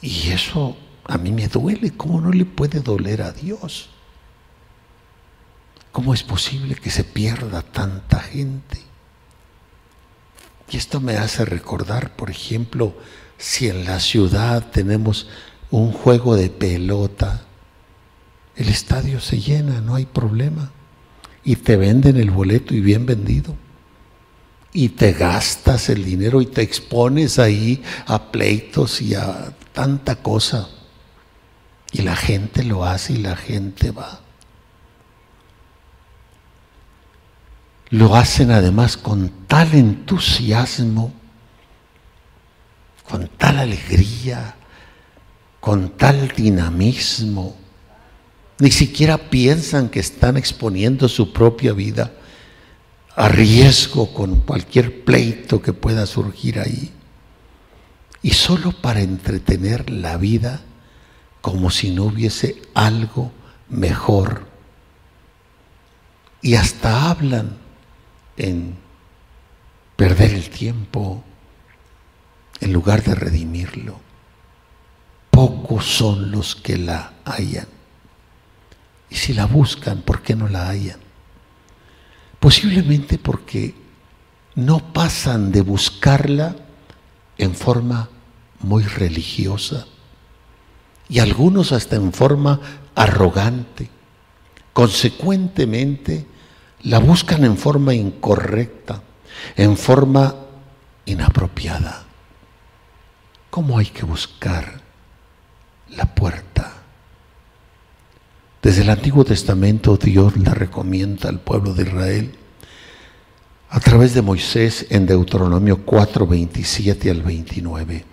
Y 0.00 0.30
eso 0.30 0.76
a 1.04 1.18
mí 1.18 1.30
me 1.30 1.48
duele. 1.48 1.92
¿Cómo 1.92 2.20
no 2.20 2.32
le 2.32 2.44
puede 2.44 2.80
doler 2.80 3.22
a 3.22 3.32
Dios? 3.32 3.90
¿Cómo 5.92 6.14
es 6.14 6.22
posible 6.22 6.74
que 6.74 6.90
se 6.90 7.04
pierda 7.04 7.62
tanta 7.62 8.18
gente? 8.18 8.80
Y 10.70 10.76
esto 10.78 11.00
me 11.00 11.16
hace 11.16 11.44
recordar, 11.44 12.16
por 12.16 12.30
ejemplo, 12.30 12.96
si 13.42 13.68
en 13.68 13.84
la 13.84 13.98
ciudad 13.98 14.70
tenemos 14.70 15.26
un 15.72 15.90
juego 15.90 16.36
de 16.36 16.48
pelota, 16.48 17.42
el 18.54 18.68
estadio 18.68 19.20
se 19.20 19.40
llena, 19.40 19.80
no 19.80 19.96
hay 19.96 20.06
problema. 20.06 20.70
Y 21.42 21.56
te 21.56 21.76
venden 21.76 22.18
el 22.18 22.30
boleto 22.30 22.72
y 22.72 22.80
bien 22.80 23.04
vendido. 23.04 23.56
Y 24.72 24.90
te 24.90 25.12
gastas 25.12 25.88
el 25.88 26.04
dinero 26.04 26.40
y 26.40 26.46
te 26.46 26.62
expones 26.62 27.40
ahí 27.40 27.82
a 28.06 28.30
pleitos 28.30 29.02
y 29.02 29.16
a 29.16 29.52
tanta 29.72 30.22
cosa. 30.22 30.68
Y 31.90 32.02
la 32.02 32.14
gente 32.14 32.62
lo 32.62 32.84
hace 32.84 33.14
y 33.14 33.16
la 33.16 33.34
gente 33.34 33.90
va. 33.90 34.20
Lo 37.90 38.14
hacen 38.14 38.52
además 38.52 38.96
con 38.96 39.32
tal 39.48 39.74
entusiasmo 39.74 41.12
con 43.08 43.28
tal 43.28 43.58
alegría, 43.58 44.56
con 45.60 45.90
tal 45.96 46.28
dinamismo. 46.28 47.56
Ni 48.58 48.70
siquiera 48.70 49.18
piensan 49.18 49.88
que 49.88 50.00
están 50.00 50.36
exponiendo 50.36 51.08
su 51.08 51.32
propia 51.32 51.72
vida 51.72 52.12
a 53.14 53.28
riesgo 53.28 54.12
con 54.12 54.40
cualquier 54.40 55.04
pleito 55.04 55.60
que 55.60 55.72
pueda 55.72 56.06
surgir 56.06 56.58
ahí. 56.58 56.90
Y 58.22 58.30
solo 58.30 58.72
para 58.72 59.00
entretener 59.00 59.90
la 59.90 60.16
vida 60.16 60.62
como 61.40 61.70
si 61.70 61.90
no 61.90 62.04
hubiese 62.04 62.62
algo 62.72 63.32
mejor. 63.68 64.46
Y 66.40 66.54
hasta 66.54 67.10
hablan 67.10 67.56
en 68.36 68.76
perder 69.96 70.32
el 70.32 70.50
tiempo, 70.50 71.22
en 72.62 72.72
lugar 72.72 73.02
de 73.02 73.16
redimirlo. 73.16 73.98
Pocos 75.30 75.84
son 75.84 76.30
los 76.30 76.54
que 76.54 76.78
la 76.78 77.12
hallan. 77.24 77.66
Y 79.10 79.16
si 79.16 79.34
la 79.34 79.46
buscan, 79.46 80.02
¿por 80.02 80.22
qué 80.22 80.36
no 80.36 80.48
la 80.48 80.68
hallan? 80.68 81.00
Posiblemente 82.38 83.18
porque 83.18 83.74
no 84.54 84.92
pasan 84.92 85.50
de 85.50 85.62
buscarla 85.62 86.54
en 87.36 87.54
forma 87.54 88.08
muy 88.60 88.84
religiosa 88.84 89.86
y 91.08 91.18
algunos 91.18 91.72
hasta 91.72 91.96
en 91.96 92.12
forma 92.12 92.60
arrogante. 92.94 93.90
Consecuentemente, 94.72 96.26
la 96.84 97.00
buscan 97.00 97.44
en 97.44 97.56
forma 97.56 97.92
incorrecta, 97.92 99.02
en 99.56 99.76
forma 99.76 100.36
inapropiada. 101.06 102.01
¿Cómo 103.52 103.76
hay 103.76 103.84
que 103.84 104.06
buscar 104.06 104.80
la 105.90 106.06
puerta? 106.14 106.72
Desde 108.62 108.80
el 108.80 108.88
Antiguo 108.88 109.26
Testamento 109.26 109.98
Dios 109.98 110.38
la 110.38 110.54
recomienda 110.54 111.28
al 111.28 111.38
pueblo 111.38 111.74
de 111.74 111.82
Israel 111.82 112.34
a 113.68 113.78
través 113.78 114.14
de 114.14 114.22
Moisés 114.22 114.86
en 114.88 115.04
Deuteronomio 115.04 115.84
4, 115.84 116.26
27 116.26 117.10
al 117.10 117.20
29. 117.20 118.06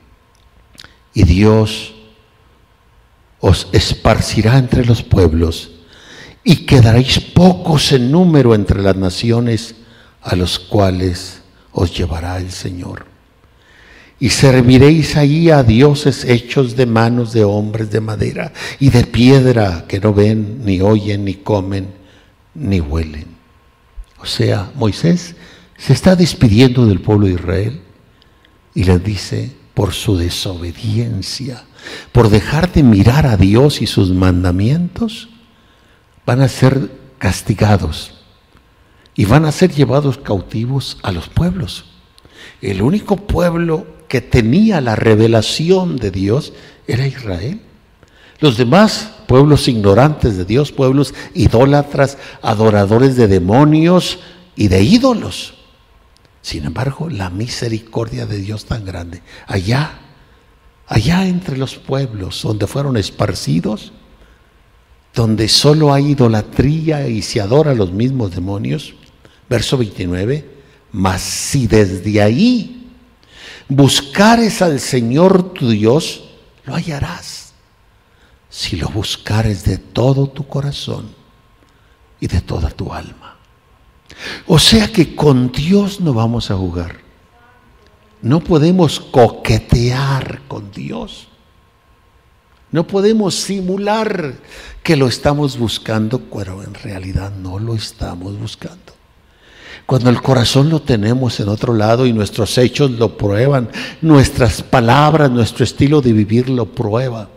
Y 1.14 1.24
Dios 1.24 1.96
os 3.40 3.70
esparcirá 3.72 4.58
entre 4.58 4.84
los 4.84 5.04
pueblos 5.04 5.72
y 6.44 6.66
quedaréis 6.66 7.18
pocos 7.22 7.94
en 7.94 8.12
número 8.12 8.54
entre 8.56 8.82
las 8.82 8.98
naciones 8.98 9.76
a 10.22 10.36
los 10.36 10.60
cuales 10.60 11.44
os 11.72 11.98
llevará 11.98 12.40
el 12.40 12.52
Señor. 12.52 13.19
Y 14.20 14.30
serviréis 14.30 15.16
allí 15.16 15.50
a 15.50 15.64
dioses 15.64 16.26
hechos 16.26 16.76
de 16.76 16.86
manos 16.86 17.32
de 17.32 17.46
hombres 17.46 17.90
de 17.90 18.02
madera 18.02 18.52
y 18.80 18.90
de 18.90 19.06
piedra 19.06 19.86
que 19.88 20.00
no 20.00 20.14
ven, 20.14 20.66
ni 20.66 20.82
oyen, 20.82 21.24
ni 21.24 21.36
comen, 21.36 21.88
ni 22.54 22.82
huelen. 22.82 23.28
O 24.20 24.26
sea, 24.26 24.72
Moisés 24.76 25.36
se 25.78 25.94
está 25.94 26.16
despidiendo 26.16 26.86
del 26.86 27.00
pueblo 27.00 27.28
de 27.28 27.34
Israel 27.34 27.82
y 28.76 28.84
les 28.84 29.02
dice, 29.02 29.52
por 29.74 29.94
su 29.94 30.18
desobediencia, 30.18 31.64
por 32.12 32.30
dejar 32.30 32.72
de 32.74 32.84
mirar 32.84 33.26
a 33.26 33.38
Dios 33.38 33.82
y 33.82 33.88
sus 33.88 34.12
mandamientos, 34.12 35.30
van 36.26 36.42
a 36.42 36.50
ser 36.50 36.92
castigados 37.18 38.14
y 39.16 39.24
van 39.24 39.46
a 39.46 39.52
ser 39.54 39.72
llevados 39.74 40.18
cautivos 40.18 40.98
a 41.02 41.14
los 41.14 41.30
pueblos. 41.30 41.86
El 42.62 42.82
único 42.82 43.16
pueblo 43.16 43.88
que 44.10 44.20
tenía 44.20 44.82
la 44.82 44.96
revelación 44.96 45.96
de 45.96 46.12
Dios 46.12 46.52
era 46.88 47.08
Israel. 47.08 47.62
Los 48.40 48.58
demás 48.58 49.12
pueblos 49.28 49.68
ignorantes 49.68 50.36
de 50.36 50.46
Dios, 50.46 50.72
pueblos 50.72 51.14
idólatras, 51.36 52.18
adoradores 52.42 53.16
de 53.16 53.28
demonios 53.28 54.20
y 54.56 54.68
de 54.68 54.82
ídolos. 54.82 55.54
Sin 56.42 56.66
embargo, 56.66 57.10
la 57.10 57.30
misericordia 57.30 58.26
de 58.26 58.38
Dios 58.38 58.66
tan 58.66 58.84
grande, 58.84 59.22
allá, 59.46 60.00
allá 60.88 61.28
entre 61.28 61.58
los 61.58 61.76
pueblos 61.76 62.42
donde 62.42 62.66
fueron 62.66 62.98
esparcidos, 62.98 63.94
donde 65.14 65.48
solo 65.48 65.94
hay 65.94 66.12
idolatría 66.12 67.08
y 67.08 67.22
se 67.22 67.42
adora 67.42 67.72
a 67.72 67.76
los 67.76 67.92
mismos 67.92 68.34
demonios, 68.34 68.96
verso 69.50 69.78
29, 69.78 70.50
mas 70.94 71.22
si 71.22 71.68
desde 71.68 72.22
ahí 72.22 72.79
buscares 73.70 74.62
al 74.62 74.80
Señor 74.80 75.54
tu 75.54 75.70
Dios, 75.70 76.24
lo 76.66 76.76
hallarás. 76.76 77.54
Si 78.50 78.76
lo 78.76 78.90
buscares 78.90 79.64
de 79.64 79.78
todo 79.78 80.28
tu 80.28 80.46
corazón 80.48 81.14
y 82.20 82.28
de 82.28 82.42
toda 82.42 82.72
tu 82.72 82.92
alma. 82.92 83.38
O 84.48 84.58
sea 84.58 84.92
que 84.92 85.16
con 85.16 85.52
Dios 85.52 86.02
no 86.02 86.14
vamos 86.14 86.50
a 86.50 86.56
jugar. 86.56 86.98
No 88.22 88.42
podemos 88.42 89.00
coquetear 89.00 90.42
con 90.48 90.72
Dios. 90.72 91.28
No 92.72 92.86
podemos 92.86 93.36
simular 93.36 94.36
que 94.84 94.96
lo 94.96 95.08
estamos 95.08 95.58
buscando, 95.58 96.20
pero 96.20 96.64
en 96.64 96.74
realidad 96.74 97.32
no 97.32 97.60
lo 97.60 97.76
estamos 97.76 98.38
buscando. 98.38 98.99
Cuando 99.90 100.12
el 100.12 100.22
corazón 100.22 100.70
lo 100.70 100.84
tenemos 100.84 101.40
en 101.40 101.50
otro 101.50 101.74
lado 101.74 102.06
y 102.06 102.14
nuestros 102.14 102.60
hechos 102.60 102.92
lo 102.92 103.18
prueban, 103.18 103.72
nuestras 104.04 104.62
palabras, 104.62 105.32
nuestro 105.32 105.64
estilo 105.64 106.00
de 106.00 106.14
vivir 106.14 106.48
lo 106.48 106.68
prueba, 106.68 107.28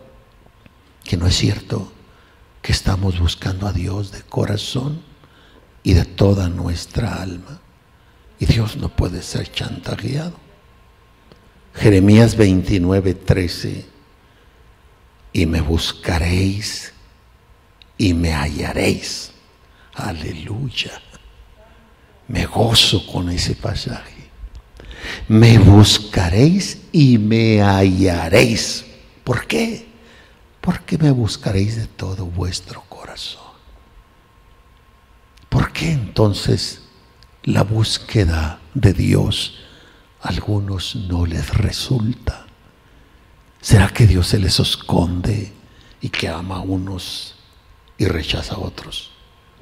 que 1.03 1.17
no 1.17 1.25
es 1.25 1.35
cierto 1.35 1.91
que 2.61 2.71
estamos 2.71 3.19
buscando 3.19 3.65
a 3.65 3.73
Dios 3.73 4.11
de 4.11 4.21
corazón 4.21 5.01
y 5.81 5.93
de 5.93 6.05
toda 6.05 6.47
nuestra 6.47 7.23
alma. 7.23 7.59
Y 8.37 8.45
Dios 8.45 8.77
no 8.77 8.87
puede 8.87 9.23
ser 9.23 9.51
chantajeado. 9.51 10.35
Jeremías 11.73 12.37
29, 12.37 13.15
13. 13.15 13.85
Y 15.33 15.47
me 15.47 15.61
buscaréis 15.61 16.93
y 17.97 18.13
me 18.13 18.31
hallaréis. 18.31 19.31
Aleluya. 19.95 21.01
Me 22.27 22.45
gozo 22.45 23.05
con 23.05 23.29
ese 23.29 23.55
pasaje. 23.55 24.29
Me 25.27 25.57
buscaréis 25.59 26.81
y 26.91 27.17
me 27.17 27.61
hallaréis. 27.61 28.85
¿Por 29.23 29.47
qué? 29.47 29.87
Porque 30.61 30.97
me 30.97 31.11
buscaréis 31.11 31.75
de 31.75 31.87
todo 31.87 32.25
vuestro 32.25 32.83
corazón. 32.89 33.41
¿Por 35.49 35.71
qué 35.71 35.91
entonces 35.91 36.81
la 37.43 37.63
búsqueda 37.63 38.59
de 38.73 38.93
Dios 38.93 39.59
a 40.21 40.29
algunos 40.29 40.95
no 40.95 41.25
les 41.25 41.49
resulta? 41.49 42.47
¿Será 43.61 43.89
que 43.89 44.07
Dios 44.07 44.27
se 44.27 44.39
les 44.39 44.59
esconde 44.59 45.53
y 46.01 46.09
que 46.09 46.27
ama 46.27 46.57
a 46.57 46.61
unos 46.61 47.35
y 47.97 48.05
rechaza 48.05 48.55
a 48.55 48.59
otros? 48.59 49.11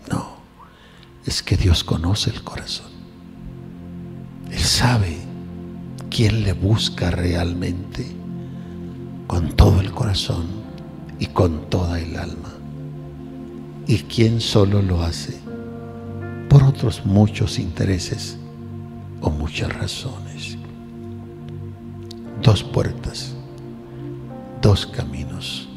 No, 0.09 0.40
es 1.25 1.43
que 1.43 1.57
Dios 1.57 1.83
conoce 1.83 2.29
el 2.29 2.43
corazón. 2.43 2.91
Él 4.51 4.59
sabe 4.59 5.17
quién 6.09 6.43
le 6.43 6.53
busca 6.53 7.11
realmente 7.11 8.05
con 9.27 9.55
todo 9.55 9.79
el 9.79 9.91
corazón 9.91 10.45
y 11.19 11.27
con 11.27 11.69
toda 11.69 11.99
el 11.99 12.17
alma. 12.17 12.51
Y 13.87 13.99
quién 13.99 14.41
solo 14.41 14.81
lo 14.81 15.01
hace 15.03 15.39
por 16.49 16.63
otros 16.63 17.05
muchos 17.05 17.59
intereses 17.59 18.37
o 19.21 19.29
muchas 19.29 19.71
razones. 19.73 20.57
Dos 22.41 22.61
puertas, 22.63 23.33
dos 24.61 24.85
caminos, 24.85 25.69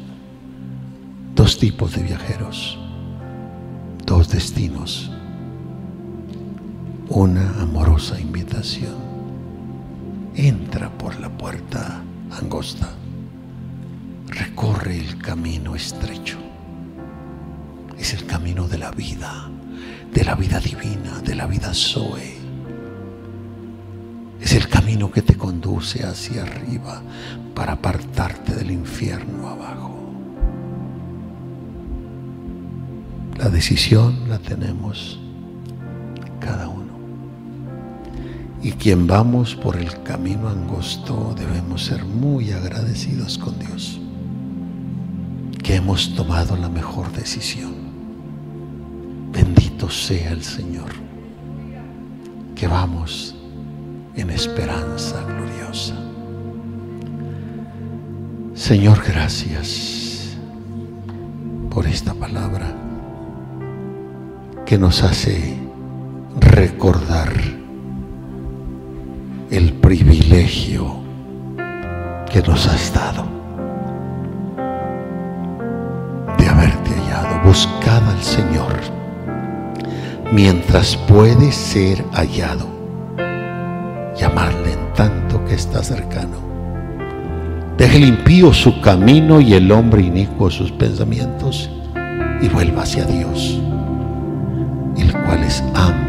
dos 1.33 1.57
tipos 1.57 1.95
de 1.95 2.03
viajeros, 2.03 2.77
dos 4.05 4.29
destinos, 4.29 5.11
una 7.09 7.61
amorosa 7.61 8.19
invitación. 8.19 8.95
Entra 10.35 10.89
por 10.89 11.19
la 11.19 11.29
puerta 11.29 12.01
angosta, 12.31 12.89
recorre 14.27 14.99
el 14.99 15.17
camino 15.19 15.75
estrecho. 15.75 16.37
Es 17.97 18.13
el 18.13 18.25
camino 18.25 18.67
de 18.67 18.77
la 18.77 18.91
vida 18.91 19.49
de 20.15 20.23
la 20.23 20.33
vida 20.35 20.61
divina, 20.61 21.19
de 21.25 21.35
la 21.35 21.45
vida 21.45 21.73
Zoe. 21.73 22.37
Es 24.39 24.53
el 24.53 24.69
camino 24.69 25.11
que 25.11 25.21
te 25.21 25.35
conduce 25.35 26.05
hacia 26.05 26.43
arriba 26.43 27.01
para 27.53 27.73
apartarte 27.73 28.55
del 28.55 28.71
infierno 28.71 29.49
abajo. 29.49 29.93
La 33.37 33.49
decisión 33.49 34.29
la 34.29 34.39
tenemos 34.39 35.19
Y 38.65 38.71
quien 38.71 39.05
vamos 39.05 39.55
por 39.55 39.77
el 39.77 40.01
camino 40.03 40.49
angosto 40.49 41.35
debemos 41.37 41.85
ser 41.85 42.03
muy 42.03 42.51
agradecidos 42.51 43.37
con 43.37 43.57
Dios, 43.59 43.99
que 45.63 45.75
hemos 45.75 46.15
tomado 46.15 46.57
la 46.57 46.69
mejor 46.69 47.11
decisión 47.11 47.85
sea 49.89 50.31
el 50.31 50.43
Señor, 50.43 50.89
que 52.55 52.67
vamos 52.67 53.35
en 54.15 54.29
esperanza 54.29 55.21
gloriosa. 55.23 55.95
Señor, 58.53 59.03
gracias 59.05 60.37
por 61.69 61.85
esta 61.85 62.13
palabra 62.13 62.73
que 64.65 64.77
nos 64.77 65.03
hace 65.03 65.57
recordar 66.39 67.31
el 69.51 69.73
privilegio 69.73 70.97
que 72.31 72.41
nos 72.41 72.67
has 72.67 72.93
dado 72.93 73.25
de 76.37 76.47
haberte 76.47 76.91
hallado. 76.91 77.43
Buscad 77.43 78.09
al 78.09 78.21
Señor 78.23 78.73
mientras 80.31 80.97
puede 80.97 81.51
ser 81.51 82.03
hallado. 82.13 82.67
Llamarle 84.17 84.73
en 84.73 84.93
tanto 84.93 85.43
que 85.45 85.55
está 85.55 85.83
cercano. 85.83 86.43
Deje 87.77 87.97
el 87.97 88.05
impío 88.05 88.53
su 88.53 88.79
camino 88.81 89.41
y 89.41 89.53
el 89.53 89.71
hombre 89.71 90.01
inicuo 90.01 90.49
sus 90.49 90.71
pensamientos 90.71 91.69
y 92.41 92.47
vuelva 92.47 92.83
hacia 92.83 93.05
Dios, 93.05 93.59
el 94.97 95.11
cual 95.11 95.43
es 95.43 95.61
amplio 95.73 96.04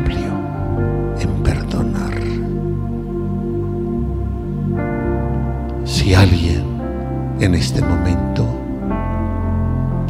en 7.46 7.54
este 7.54 7.80
momento 7.80 8.44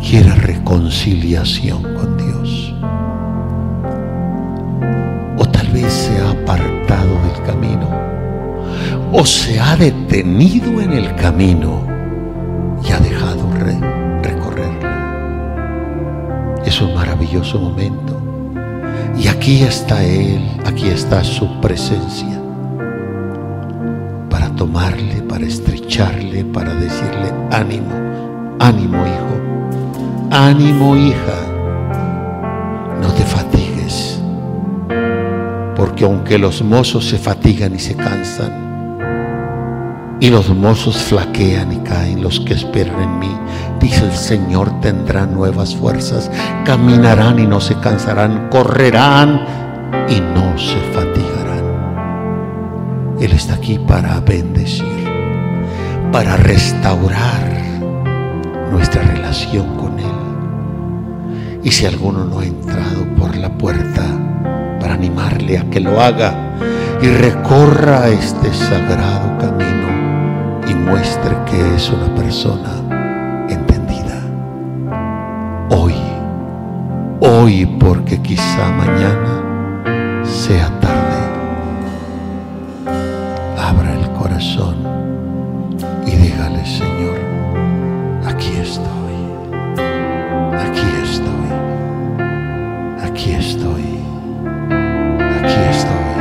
quiere 0.01 0.34
reconciliación 0.34 1.82
con 1.95 2.16
Dios, 2.16 2.74
se 5.89 6.18
ha 6.18 6.30
apartado 6.30 7.20
del 7.22 7.43
camino 7.45 7.89
o 9.12 9.26
se 9.26 9.61
ha 9.61 9.76
detenido 9.76 10.80
en 10.80 10.93
el 10.95 11.14
camino 11.16 11.87
y 12.82 12.93
ha 12.93 12.99
dejado 12.99 13.51
recorrerlo. 14.22 14.89
Es 16.64 16.80
un 16.80 16.95
maravilloso 16.95 17.59
momento. 17.59 18.18
Y 19.18 19.28
aquí 19.28 19.62
está 19.62 20.03
Él, 20.03 20.43
aquí 20.64 20.89
está 20.89 21.22
su 21.22 21.61
presencia 21.61 22.36
tomarle, 24.57 25.23
para 25.23 25.47
estrecharle, 25.47 26.45
para 26.45 26.75
decirle, 26.75 27.33
ánimo, 27.51 27.93
ánimo 28.59 29.05
hijo, 29.07 30.31
ánimo 30.31 30.97
hija, 30.97 31.39
no 33.01 33.09
te 33.13 33.23
fatigues, 33.23 34.21
porque 35.77 36.05
aunque 36.05 36.39
los 36.39 36.63
mozos 36.63 37.07
se 37.07 37.19
fatigan 37.19 37.75
y 37.75 37.79
se 37.79 37.95
cansan, 37.95 38.67
y 40.19 40.31
los 40.31 40.49
mozos 40.49 40.97
flaquean 40.97 41.73
y 41.73 41.77
caen, 41.79 42.23
los 42.23 42.41
que 42.41 42.55
esperan 42.55 43.01
en 43.03 43.19
mí, 43.19 43.37
dice 43.81 44.07
el 44.07 44.17
Señor, 44.17 44.81
tendrán 44.81 45.35
nuevas 45.35 45.77
fuerzas, 45.77 46.31
caminarán 46.65 47.39
y 47.39 47.47
no 47.47 47.61
se 47.61 47.79
cansarán, 47.81 48.49
correrán 48.49 49.45
y 50.09 50.21
no 50.21 50.59
se 50.59 50.79
fatigarán. 50.95 51.26
Él 53.21 53.33
está 53.33 53.55
aquí 53.55 53.79
para 53.79 54.21
bendecir, 54.21 55.05
para 56.12 56.37
restaurar 56.37 57.62
nuestra 58.71 59.03
relación 59.03 59.77
con 59.77 59.99
Él. 59.99 61.61
Y 61.62 61.71
si 61.71 61.87
alguno 61.87 62.25
no 62.25 62.41
ha 62.41 62.45
entrado 62.45 63.05
por 63.19 63.37
la 63.37 63.51
puerta, 63.51 64.03
para 64.81 64.95
animarle 64.95 65.59
a 65.59 65.71
que 65.71 65.81
lo 65.81 66.01
haga 66.01 66.33
y 67.03 67.09
recorra 67.09 68.09
este 68.09 68.53
sagrado 68.53 69.39
camino 69.39 69.77
muestre 70.87 71.37
que 71.51 71.75
es 71.75 71.91
una 71.91 72.14
persona 72.14 73.47
entendida. 73.49 74.21
Hoy, 75.69 75.95
hoy 77.21 77.67
porque 77.81 78.23
quizá 78.23 78.69
mañana 78.71 80.23
sea 80.25 80.76
corazón 84.27 84.74
y 86.05 86.11
dígale, 86.11 86.66
Señor, 86.66 87.16
aquí 88.24 88.57
estoy, 88.61 89.16
aquí 90.64 90.87
estoy, 91.05 91.49
aquí 93.07 93.31
estoy, 93.31 93.85
aquí 95.39 95.61
estoy, 95.70 96.18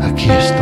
aquí 0.00 0.30
estoy. 0.30 0.57